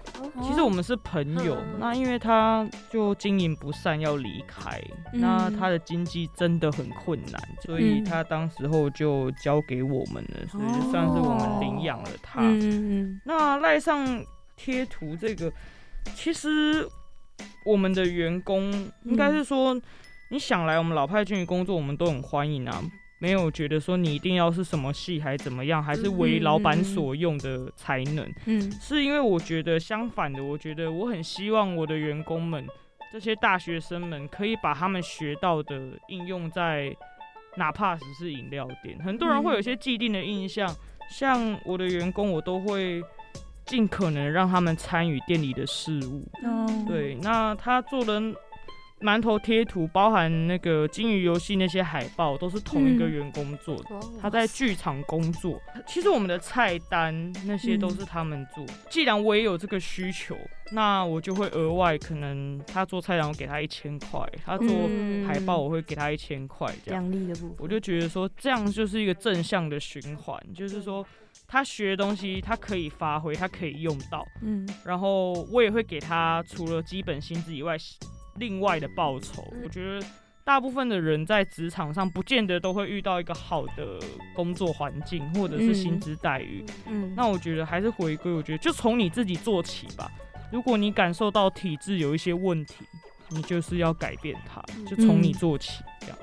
[0.42, 12.40] 其实我们是朋友，嗯那因为他就经营不善要离开，嗯那他的经济真的很困难，所以嗯他当时候就交给我们了，所以就算是我们领养了他。
[12.40, 14.24] 嗯嗯那赖上
[14.56, 15.52] 贴图这个，
[16.16, 16.88] 其实
[17.66, 18.72] 我们的员工
[19.04, 19.80] 应该是说，
[20.30, 22.82] 你想来我们老派军营工作，我们都很欢迎啊，
[23.20, 28.72] 没有觉得说你一定要是什么系还怎么样，还是为老板所用的才能，嗯。
[28.82, 32.66] 是因为我觉得相反的，我觉得我很希望我的员工们，
[33.12, 36.96] 这些大学生们可以把他们学到的应用在。
[37.58, 40.70] 哪怕只是饮料店，很多人会有一些既定的印象，
[41.10, 43.02] 像我的员工，我都会
[43.66, 46.26] 尽可能让他们参与店里的事务。
[46.44, 48.22] 哦，对，那他做的
[49.02, 53.96] 馒头贴图，包含那个金鱼游戏那些海报，都是同一个嗯员工做的。
[53.96, 58.66] 哦他在剧场工作，其实我们的菜单那些都是他们做。
[58.90, 60.36] 既然我也有这个需求，
[60.72, 67.04] 那我就会额外可能他做菜单我给他一千块，他做嗯海报我会给他一千块这样。
[67.04, 71.06] 奖励的部分，我就觉得说，这样就是一个正向的循环，就是说
[71.48, 77.78] 他学的东西他可以发挥，他可以用到，嗯然后我也会给他除了基本薪资以外，
[78.38, 79.48] 另外的报酬。
[79.54, 80.06] 嗯我觉得
[80.44, 84.00] 大部分的人在职场上不见得都会遇到一个好的
[84.36, 86.64] 工作环境或者是薪资待遇。
[86.86, 90.12] 嗯，那我觉得还是回归，我觉得就从你自己做起吧。
[90.52, 92.86] 如果你感受到体制有一些问题，
[93.30, 96.18] 你就是要改变它，就从你做起，这样。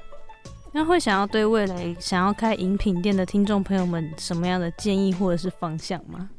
[0.74, 6.30] 那会想要对未来想要开饮品店的听众朋友们什么样的建议或者是方向吗？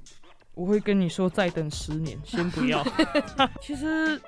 [0.55, 2.83] 我会跟你说，再等十年， 先不要。
[3.61, 4.19] 其实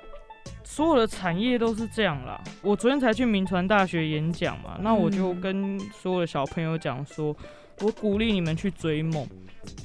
[0.64, 2.40] 所有的产业都是这样啦。
[2.62, 7.36] 我昨天才去民传大学演讲嘛，那我就跟所有的小朋友讲说，
[7.80, 9.26] 我鼓励你们去追梦，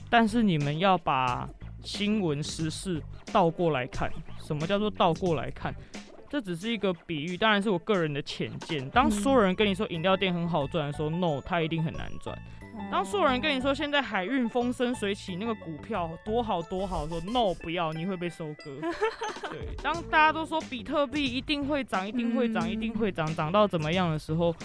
[0.09, 1.49] 但是你们要把
[1.83, 3.01] 新闻时事
[3.31, 4.11] 倒过来看。
[4.43, 5.73] 什么叫做倒过来看？
[6.31, 8.89] 这只是一个比喻，当然是我个人的浅见。
[8.91, 12.33] 当所有人跟你说饮料店很好赚的时候，no，它一定很难赚。
[12.89, 18.77] 当所有人跟你说现在海运风生水起，那个股票多好多好，说 no 不要，你会被收割。
[19.51, 24.55] 对，当大家都说比特币一定会涨，一定会涨，一定会涨，涨到怎么样的时候，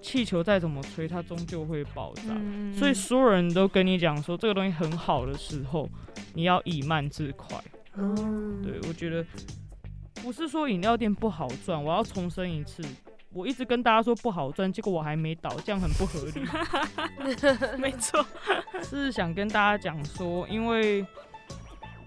[0.00, 2.34] 气球再怎么吹，它终究会爆炸。
[2.72, 5.86] 所以所有人都跟你讲说这个东西很好的时候，
[6.32, 7.62] 你要以慢制快。
[8.62, 9.22] 对，我觉得
[10.22, 12.82] 不是说饮料店不好赚，我要重申一次。
[13.32, 16.42] 我一直跟大家说不好赚，结果我还没倒，这样很不合理。
[17.78, 18.26] 没错，
[18.82, 21.06] 是想跟大家讲说，因为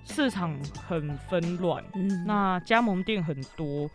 [0.04, 0.54] 市场
[0.88, 1.82] 很纷乱，
[2.26, 3.90] 那加盟店很多，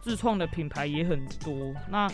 [0.00, 2.10] 自创的品牌也很多，那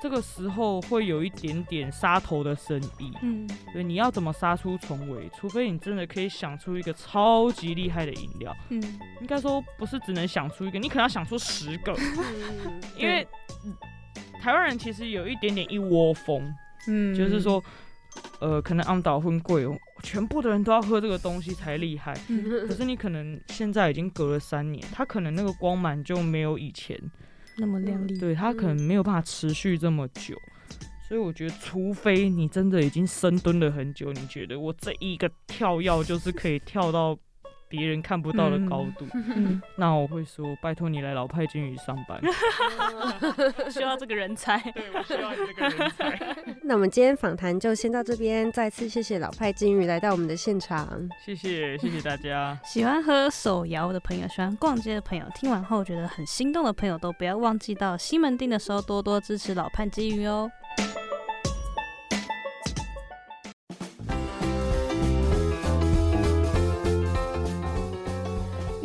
[0.00, 3.12] 这个时候会有一点点杀头的生意。
[3.22, 5.30] 嗯，对，你要怎么杀出重围？
[5.36, 8.56] 除非你真的可以想出一个超级厉害的饮料。
[8.70, 8.82] 嗯，
[9.20, 11.96] 应该说不是只能想出一个，你可能要想出十个，
[12.96, 13.26] 因为。
[14.40, 16.54] 台湾人其实有一点点一窝蜂，
[16.86, 17.60] 嗯，就是说，
[18.38, 22.14] 呃，可能安岛婚贵哦，全部的人都要喝这个东西才厉害。
[22.68, 26.96] 可是你可能现在已经隔了三年，他可能那个光芒就没有以前
[27.56, 30.36] 那么亮丽，对，它可能没有办法持续这么久。
[31.08, 37.18] 所以我觉得，除非你真的已经深蹲了很久，你觉得我这一个跳跃就是可以跳到。
[37.68, 39.06] 别人看不到的高度，
[39.76, 42.20] 那我会说拜托你来老派金鱼上班，
[43.70, 44.58] 需要这个人才。
[44.72, 46.36] 对，我需要你这个人才。
[46.62, 51.08] 那我们今天访谈就先到这边，再次谢谢老派金鱼来到我们的现场。
[51.24, 52.58] 谢谢，谢谢大家。
[52.64, 60.50] 喜欢喝手摇的朋友，喜欢逛街的朋友，听完后觉得很心动的朋友，都不要忘记到西门町的时候多多支持老派金鱼哦。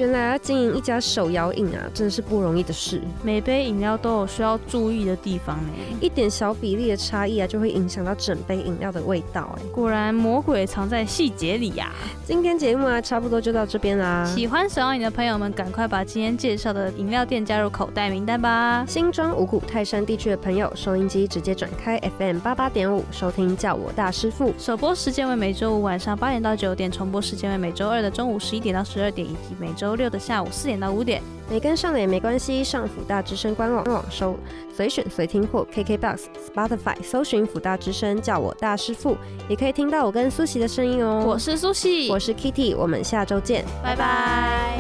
[0.02, 3.00] 原来要经营一家手摇饮啊，真的是不容易的事。
[3.22, 9.56] 每杯饮料都有需要注意的地方呢，一点小比例的差异啊，就会影响到整杯饮料的味道。
[9.60, 11.92] 哎，果然魔鬼藏在细节里呀。
[12.26, 14.26] 今天节目啊，差不多就到这边啦。
[14.26, 18.84] 喜欢手摇饮的朋友们，赶快把今天介绍的饮料店加入口袋名单吧。
[18.88, 24.52] 新庄五股泰山地区的朋友，收音机直接转开 FM 八八点五，收听叫我大师傅。
[24.58, 29.91] 首播时间为每周五晚上八点到九点，重播时间为每周二的中午十一点到十二点，以及每周。
[29.92, 34.40] 周六的下午四点到五点，没跟上的也没关系，上辅大之声官网网收，
[34.74, 39.18] 随选随听或 KKBOX、Spotify 搜寻辅大之声，叫我大师傅，
[39.50, 41.26] 也可以听到我跟苏西的声音哦。
[41.28, 44.80] 我是苏西，我是 Kitty，我们下周见，拜拜。